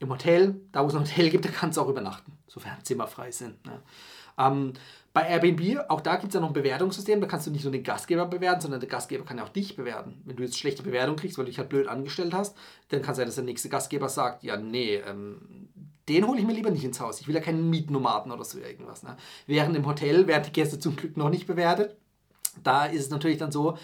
Im 0.00 0.10
Hotel, 0.10 0.60
da 0.72 0.82
wo 0.82 0.88
es 0.88 0.94
ein 0.94 1.00
Hotel 1.00 1.30
gibt, 1.30 1.44
da 1.44 1.48
kannst 1.48 1.76
du 1.76 1.82
auch 1.82 1.88
übernachten, 1.88 2.32
sofern 2.48 2.82
Zimmer 2.82 3.06
frei 3.06 3.30
sind. 3.30 3.56
Ähm, 4.36 4.72
bei 5.12 5.26
Airbnb, 5.28 5.80
auch 5.88 6.00
da 6.00 6.16
gibt 6.16 6.28
es 6.28 6.34
ja 6.34 6.40
noch 6.40 6.48
ein 6.48 6.54
Bewertungssystem, 6.54 7.20
da 7.20 7.26
kannst 7.26 7.46
du 7.46 7.50
nicht 7.50 7.64
nur 7.64 7.72
den 7.72 7.82
Gastgeber 7.82 8.26
bewerten, 8.26 8.60
sondern 8.60 8.80
der 8.80 8.88
Gastgeber 8.88 9.24
kann 9.24 9.38
ja 9.38 9.44
auch 9.44 9.48
dich 9.48 9.74
bewerten. 9.74 10.20
Wenn 10.24 10.36
du 10.36 10.42
jetzt 10.42 10.58
schlechte 10.58 10.82
Bewertung 10.82 11.16
kriegst, 11.16 11.38
weil 11.38 11.44
du 11.44 11.50
dich 11.50 11.58
halt 11.58 11.70
blöd 11.70 11.88
angestellt 11.88 12.34
hast, 12.34 12.56
dann 12.90 13.02
kann 13.02 13.12
es 13.12 13.16
sein, 13.16 13.26
dass 13.26 13.34
der 13.34 13.44
nächste 13.44 13.68
Gastgeber 13.68 14.08
sagt, 14.08 14.44
ja, 14.44 14.56
nee, 14.56 14.96
ähm, 14.96 15.68
den 16.08 16.26
hole 16.26 16.38
ich 16.38 16.46
mir 16.46 16.52
lieber 16.52 16.70
nicht 16.70 16.84
ins 16.84 17.00
Haus. 17.00 17.20
Ich 17.20 17.28
will 17.28 17.34
ja 17.34 17.40
keinen 17.40 17.68
Mietnomaden 17.68 18.32
oder 18.32 18.44
so 18.44 18.58
irgendwas. 18.58 19.02
Ne? 19.02 19.16
Während 19.46 19.76
im 19.76 19.86
Hotel 19.86 20.26
werden 20.26 20.44
die 20.44 20.52
Gäste 20.52 20.78
zum 20.78 20.96
Glück 20.96 21.16
noch 21.16 21.30
nicht 21.30 21.46
bewertet. 21.46 21.96
Da 22.62 22.86
ist 22.86 23.02
es 23.02 23.10
natürlich 23.10 23.38
dann 23.38 23.52
so, 23.52 23.76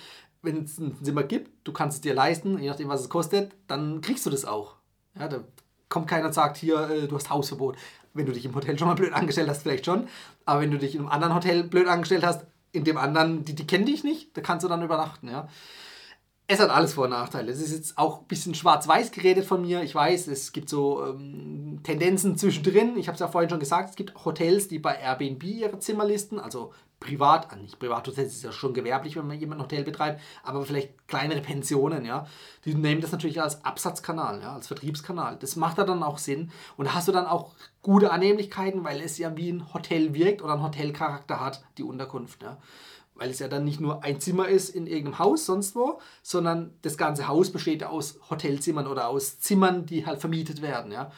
wenn 0.42 0.64
es 0.64 0.78
ein 0.78 0.96
Zimmer 1.02 1.22
gibt, 1.22 1.50
du 1.66 1.72
kannst 1.72 1.96
es 1.96 2.00
dir 2.00 2.14
leisten, 2.14 2.58
je 2.58 2.68
nachdem, 2.68 2.88
was 2.88 3.00
es 3.00 3.08
kostet, 3.08 3.52
dann 3.66 4.00
kriegst 4.00 4.24
du 4.26 4.30
das 4.30 4.44
auch. 4.44 4.76
Ja, 5.18 5.28
da 5.28 5.44
kommt 5.88 6.08
keiner 6.08 6.26
und 6.26 6.32
sagt, 6.32 6.56
hier, 6.56 6.88
äh, 6.90 7.08
du 7.08 7.16
hast 7.16 7.30
Hausverbot. 7.30 7.76
Wenn 8.14 8.26
du 8.26 8.32
dich 8.32 8.44
im 8.44 8.54
Hotel 8.54 8.78
schon 8.78 8.88
mal 8.88 8.94
blöd 8.94 9.12
angestellt 9.12 9.48
hast, 9.48 9.62
vielleicht 9.62 9.86
schon. 9.86 10.08
Aber 10.44 10.60
wenn 10.60 10.70
du 10.70 10.78
dich 10.78 10.94
in 10.94 11.00
einem 11.00 11.10
anderen 11.10 11.34
Hotel 11.34 11.64
blöd 11.64 11.88
angestellt 11.88 12.24
hast, 12.24 12.46
in 12.72 12.84
dem 12.84 12.96
anderen, 12.96 13.44
die, 13.44 13.54
die 13.54 13.66
kennen 13.66 13.86
dich 13.86 14.04
nicht, 14.04 14.36
da 14.36 14.40
kannst 14.40 14.64
du 14.64 14.68
dann 14.68 14.82
übernachten. 14.82 15.28
Ja 15.28 15.48
es 16.46 16.60
hat 16.60 16.70
alles 16.70 16.94
Vor- 16.94 17.04
und 17.04 17.10
Nachteile. 17.10 17.50
Es 17.50 17.60
ist 17.60 17.72
jetzt 17.72 17.96
auch 17.96 18.20
ein 18.20 18.26
bisschen 18.26 18.54
schwarz-weiß 18.54 19.12
geredet 19.12 19.46
von 19.46 19.62
mir. 19.62 19.82
Ich 19.82 19.94
weiß, 19.94 20.26
es 20.28 20.52
gibt 20.52 20.68
so 20.68 21.04
ähm, 21.04 21.80
Tendenzen 21.82 22.36
zwischendrin. 22.36 22.98
Ich 22.98 23.06
habe 23.06 23.14
es 23.14 23.20
ja 23.20 23.28
vorhin 23.28 23.48
schon 23.48 23.60
gesagt, 23.60 23.90
es 23.90 23.96
gibt 23.96 24.24
Hotels, 24.24 24.68
die 24.68 24.78
bei 24.78 24.94
Airbnb 24.94 25.42
ihre 25.42 25.78
Zimmer 25.78 26.04
listen, 26.04 26.38
also 26.38 26.72
privat, 27.00 27.48
ah, 27.50 27.56
nicht 27.56 27.78
Privathotels 27.78 28.34
ist 28.34 28.44
ja 28.44 28.52
schon 28.52 28.72
gewerblich, 28.72 29.16
wenn 29.16 29.26
man 29.26 29.38
jemand 29.38 29.60
ein 29.60 29.64
Hotel 29.64 29.84
betreibt, 29.84 30.22
aber 30.42 30.64
vielleicht 30.64 31.06
kleinere 31.06 31.40
Pensionen, 31.40 32.04
ja. 32.04 32.26
Die 32.64 32.74
nehmen 32.74 33.00
das 33.00 33.12
natürlich 33.12 33.40
als 33.40 33.64
Absatzkanal, 33.64 34.40
ja, 34.40 34.54
als 34.54 34.68
Vertriebskanal. 34.68 35.36
Das 35.38 35.56
macht 35.56 35.78
da 35.78 35.84
dann 35.84 36.02
auch 36.02 36.18
Sinn. 36.18 36.50
Und 36.76 36.86
da 36.86 36.94
hast 36.94 37.08
du 37.08 37.12
dann 37.12 37.26
auch 37.26 37.52
gute 37.82 38.10
Annehmlichkeiten, 38.10 38.84
weil 38.84 39.00
es 39.00 39.18
ja 39.18 39.36
wie 39.36 39.50
ein 39.50 39.72
Hotel 39.74 40.14
wirkt 40.14 40.42
oder 40.42 40.54
einen 40.54 40.62
Hotelcharakter 40.62 41.40
hat, 41.40 41.62
die 41.78 41.82
Unterkunft, 41.82 42.42
ja 42.42 42.58
weil 43.14 43.30
es 43.30 43.38
ja 43.38 43.48
dann 43.48 43.64
nicht 43.64 43.80
nur 43.80 44.02
ein 44.02 44.20
Zimmer 44.20 44.48
ist 44.48 44.70
in 44.70 44.86
irgendeinem 44.86 45.18
Haus, 45.18 45.46
sonst 45.46 45.76
wo, 45.76 46.00
sondern 46.22 46.74
das 46.82 46.96
ganze 46.96 47.28
Haus 47.28 47.50
besteht 47.50 47.84
aus 47.84 48.18
Hotelzimmern 48.30 48.86
oder 48.86 49.08
aus 49.08 49.38
Zimmern, 49.38 49.86
die 49.86 50.06
halt 50.06 50.20
vermietet 50.20 50.62
werden. 50.62 50.92
Ja. 50.92 51.10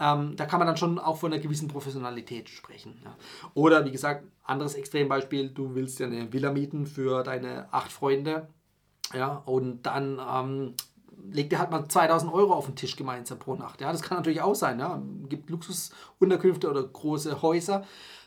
Ähm, 0.00 0.34
da 0.36 0.46
kann 0.46 0.58
man 0.58 0.66
dann 0.66 0.76
schon 0.76 0.98
auch 0.98 1.18
von 1.18 1.32
einer 1.32 1.40
gewissen 1.40 1.68
Professionalität 1.68 2.48
sprechen. 2.48 3.00
Ja. 3.04 3.16
Oder 3.54 3.84
wie 3.84 3.92
gesagt, 3.92 4.24
anderes 4.42 4.74
Extrembeispiel, 4.74 5.50
du 5.50 5.74
willst 5.74 6.00
ja 6.00 6.06
eine 6.06 6.32
Villa 6.32 6.52
mieten 6.52 6.86
für 6.86 7.22
deine 7.22 7.72
acht 7.72 7.92
Freunde 7.92 8.48
ja, 9.12 9.42
und 9.46 9.82
dann 9.82 10.20
ähm, 10.20 10.74
legt 11.30 11.52
ihr 11.52 11.58
halt 11.58 11.70
mal 11.70 11.88
2000 11.88 12.32
Euro 12.32 12.54
auf 12.54 12.66
den 12.66 12.76
Tisch 12.76 12.96
gemeinsam 12.96 13.38
pro 13.38 13.54
Nacht. 13.54 13.80
Ja, 13.80 13.92
das 13.92 14.02
kann 14.02 14.18
natürlich 14.18 14.40
auch 14.40 14.54
sein. 14.54 14.78
Ja. 14.78 15.00
Es 15.22 15.28
gibt 15.28 15.50
Luxusunterkünfte 15.50 16.70
oder 16.70 16.82
große 16.82 17.42
Häuser. 17.42 17.84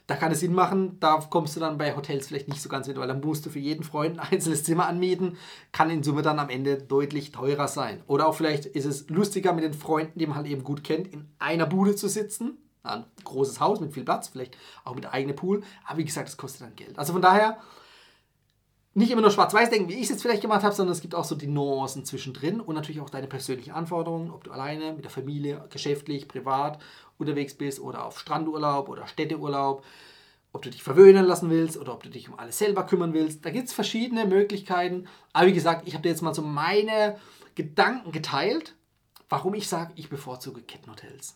Da 0.08 0.16
kann 0.16 0.32
es 0.32 0.40
Sinn 0.40 0.54
machen, 0.54 1.00
da 1.02 1.20
kommst 1.30 1.58
du 1.58 1.60
dann 1.60 1.78
bei 1.78 1.94
Hotels 1.94 2.28
vielleicht 2.28 2.48
nicht 2.48 2.62
so 2.62 2.70
ganz 2.70 2.88
mit, 2.88 2.98
weil 2.98 3.10
dann 3.10 3.20
musst 3.20 3.46
du 3.46 3.50
für 3.50 3.60
jeden 3.60 3.84
Freund 3.84 4.18
ein 4.18 4.28
einzelnes 4.32 4.64
Zimmer 4.64 4.88
anmieten, 4.88 5.38
kann 5.74 5.90
in 5.90 6.02
Summe 6.02 6.22
dann 6.22 6.40
am 6.40 6.50
Ende 6.50 6.78
deutlich 6.78 7.34
teurer 7.34 7.68
sein. 7.68 8.02
Oder 8.08 8.28
auch 8.28 8.36
vielleicht 8.36 8.66
ist 8.66 8.86
es 8.86 9.10
lustiger 9.10 9.52
mit 9.52 9.66
den 9.66 9.74
Freunden, 9.74 10.18
die 10.18 10.26
man 10.26 10.38
halt 10.38 10.48
eben 10.48 10.64
gut 10.64 10.86
kennt, 10.86 11.08
in 11.10 11.28
einer 11.40 11.66
Bude 11.66 11.96
zu 11.96 12.08
sitzen. 12.08 12.58
Ein 12.84 13.04
großes 13.26 13.60
Haus 13.60 13.82
mit 13.82 13.94
viel 13.94 14.06
Platz, 14.06 14.30
vielleicht 14.30 14.56
auch 14.86 14.96
mit 14.96 15.14
eigenem 15.14 15.36
Pool, 15.36 15.62
aber 15.86 15.98
wie 15.98 16.06
gesagt, 16.06 16.30
das 16.30 16.38
kostet 16.38 16.62
dann 16.62 16.76
Geld. 16.78 16.98
Also 16.98 17.12
von 17.12 17.22
daher, 17.22 17.58
nicht 18.98 19.12
immer 19.12 19.22
nur 19.22 19.30
schwarz-weiß 19.30 19.70
denken, 19.70 19.90
wie 19.90 19.94
ich 19.94 20.04
es 20.04 20.10
jetzt 20.10 20.24
vielleicht 20.24 20.42
gemacht 20.42 20.64
habe, 20.64 20.74
sondern 20.74 20.94
es 20.94 21.02
gibt 21.02 21.14
auch 21.14 21.24
so 21.24 21.36
die 21.36 21.46
Nuancen 21.46 22.04
zwischendrin 22.04 22.60
und 22.60 22.74
natürlich 22.74 23.00
auch 23.00 23.12
deine 23.12 23.28
persönlichen 23.28 23.72
Anforderungen, 23.72 24.32
ob 24.32 24.44
du 24.44 24.52
alleine, 24.52 24.94
mit 24.94 25.04
der 25.04 25.12
Familie, 25.12 25.64
geschäftlich, 25.70 26.28
privat 26.28 26.80
unterwegs 27.20 27.54
bist 27.54 27.80
oder 27.80 28.06
auf 28.06 28.20
Strandurlaub 28.20 28.90
oder 28.90 29.06
Städteurlaub, 29.06 29.86
ob 30.52 30.64
du 30.64 30.72
dich 30.72 30.82
verwöhnen 30.82 31.28
lassen 31.28 31.52
willst 31.52 31.78
oder 31.78 31.94
ob 31.94 32.02
du 32.02 32.10
dich 32.10 32.28
um 32.28 32.40
alles 32.40 32.58
selber 32.58 32.88
kümmern 32.88 33.14
willst. 33.14 33.46
Da 33.46 33.52
gibt 33.52 33.68
es 33.68 33.74
verschiedene 33.74 34.26
Möglichkeiten. 34.26 35.08
Aber 35.32 35.46
wie 35.46 35.54
gesagt, 35.54 35.88
ich 35.88 35.94
habe 35.94 36.02
dir 36.02 36.10
jetzt 36.10 36.24
mal 36.24 36.34
so 36.34 36.42
meine 36.42 37.18
Gedanken 37.54 38.12
geteilt, 38.12 38.74
warum 39.30 39.54
ich 39.54 39.68
sage, 39.68 39.92
ich 39.96 40.10
bevorzuge 40.10 40.64
Kettenhotels. 40.64 41.36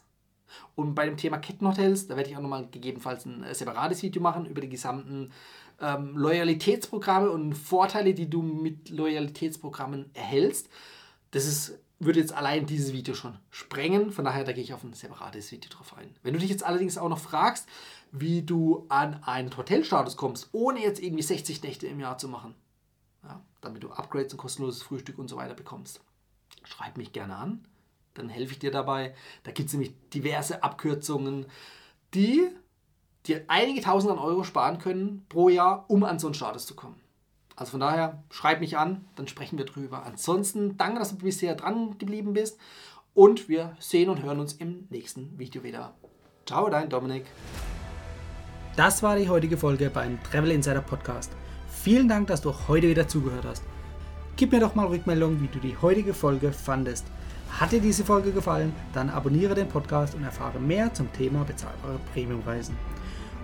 Und 0.75 0.95
bei 0.95 1.05
dem 1.05 1.15
Thema 1.15 1.37
Kettenhotels, 1.37 2.07
da 2.07 2.15
werde 2.15 2.31
ich 2.31 2.35
auch 2.35 2.41
nochmal 2.41 2.67
gegebenenfalls 2.71 3.25
ein 3.25 3.45
separates 3.53 4.01
Video 4.01 4.21
machen 4.21 4.47
über 4.47 4.61
die 4.61 4.69
gesamten 4.69 5.31
ähm, 5.81 6.15
Loyalitätsprogramme 6.15 7.29
und 7.29 7.53
Vorteile, 7.53 8.13
die 8.13 8.29
du 8.29 8.41
mit 8.41 8.89
Loyalitätsprogrammen 8.89 10.09
erhältst. 10.13 10.69
Das 11.31 11.45
ist 11.45 11.79
würde 12.01 12.19
jetzt 12.19 12.33
allein 12.33 12.65
dieses 12.65 12.93
Video 12.93 13.13
schon 13.13 13.37
sprengen. 13.51 14.11
Von 14.11 14.25
daher, 14.25 14.43
da 14.43 14.53
gehe 14.53 14.63
ich 14.63 14.73
auf 14.73 14.83
ein 14.83 14.93
separates 14.93 15.51
Video 15.51 15.69
drauf 15.69 15.95
ein. 15.95 16.09
Wenn 16.23 16.33
du 16.33 16.39
dich 16.39 16.49
jetzt 16.49 16.63
allerdings 16.63 16.97
auch 16.97 17.09
noch 17.09 17.19
fragst, 17.19 17.67
wie 18.11 18.41
du 18.41 18.85
an 18.89 19.23
einen 19.23 19.55
Hotelstatus 19.55 20.17
kommst, 20.17 20.49
ohne 20.51 20.81
jetzt 20.81 21.01
irgendwie 21.01 21.21
60 21.21 21.61
Nächte 21.61 21.85
im 21.85 21.99
Jahr 21.99 22.17
zu 22.17 22.27
machen, 22.27 22.55
ja, 23.23 23.39
damit 23.61 23.83
du 23.83 23.91
Upgrades 23.91 24.33
und 24.33 24.39
kostenloses 24.39 24.81
Frühstück 24.81 25.19
und 25.19 25.27
so 25.27 25.37
weiter 25.37 25.53
bekommst, 25.53 26.01
schreib 26.63 26.97
mich 26.97 27.13
gerne 27.13 27.35
an. 27.35 27.65
Dann 28.15 28.29
helfe 28.29 28.53
ich 28.53 28.59
dir 28.59 28.71
dabei. 28.71 29.13
Da 29.43 29.51
gibt 29.51 29.67
es 29.67 29.73
nämlich 29.73 29.93
diverse 30.09 30.63
Abkürzungen, 30.63 31.45
die 32.15 32.49
dir 33.27 33.43
einige 33.47 33.81
Tausend 33.81 34.11
an 34.11 34.19
Euro 34.19 34.43
sparen 34.43 34.79
können 34.79 35.25
pro 35.29 35.49
Jahr, 35.49 35.85
um 35.87 36.03
an 36.03 36.19
so 36.19 36.27
einen 36.27 36.33
Status 36.33 36.65
zu 36.65 36.75
kommen. 36.75 36.99
Also 37.55 37.71
von 37.71 37.79
daher, 37.79 38.23
schreib 38.31 38.59
mich 38.59 38.77
an, 38.77 39.05
dann 39.15 39.27
sprechen 39.27 39.57
wir 39.57 39.65
drüber. 39.65 40.03
Ansonsten 40.03 40.77
danke, 40.77 40.99
dass 40.99 41.11
du 41.11 41.17
bisher 41.17 41.55
dran 41.55 41.97
geblieben 41.97 42.33
bist 42.33 42.57
und 43.13 43.49
wir 43.49 43.75
sehen 43.79 44.09
und 44.09 44.23
hören 44.23 44.39
uns 44.39 44.53
im 44.53 44.87
nächsten 44.89 45.37
Video 45.37 45.63
wieder. 45.63 45.93
Ciao, 46.45 46.69
dein 46.69 46.89
Dominik. 46.89 47.25
Das 48.75 49.03
war 49.03 49.17
die 49.17 49.29
heutige 49.29 49.57
Folge 49.57 49.89
beim 49.89 50.17
Travel 50.23 50.51
Insider 50.51 50.81
Podcast. 50.81 51.31
Vielen 51.69 52.07
Dank, 52.07 52.27
dass 52.27 52.41
du 52.41 52.53
heute 52.67 52.87
wieder 52.87 53.07
zugehört 53.07 53.45
hast. 53.45 53.63
Gib 54.37 54.53
mir 54.53 54.59
doch 54.59 54.75
mal 54.75 54.87
Rückmeldung, 54.87 55.41
wie 55.41 55.47
du 55.47 55.59
die 55.59 55.75
heutige 55.81 56.13
Folge 56.13 56.51
fandest. 56.53 57.05
Hat 57.59 57.73
dir 57.73 57.81
diese 57.81 58.05
Folge 58.05 58.31
gefallen, 58.31 58.73
dann 58.93 59.09
abonniere 59.09 59.53
den 59.53 59.67
Podcast 59.67 60.15
und 60.15 60.23
erfahre 60.23 60.59
mehr 60.59 60.93
zum 60.93 61.11
Thema 61.11 61.43
bezahlbare 61.43 61.99
Premiumreisen. 62.13 62.77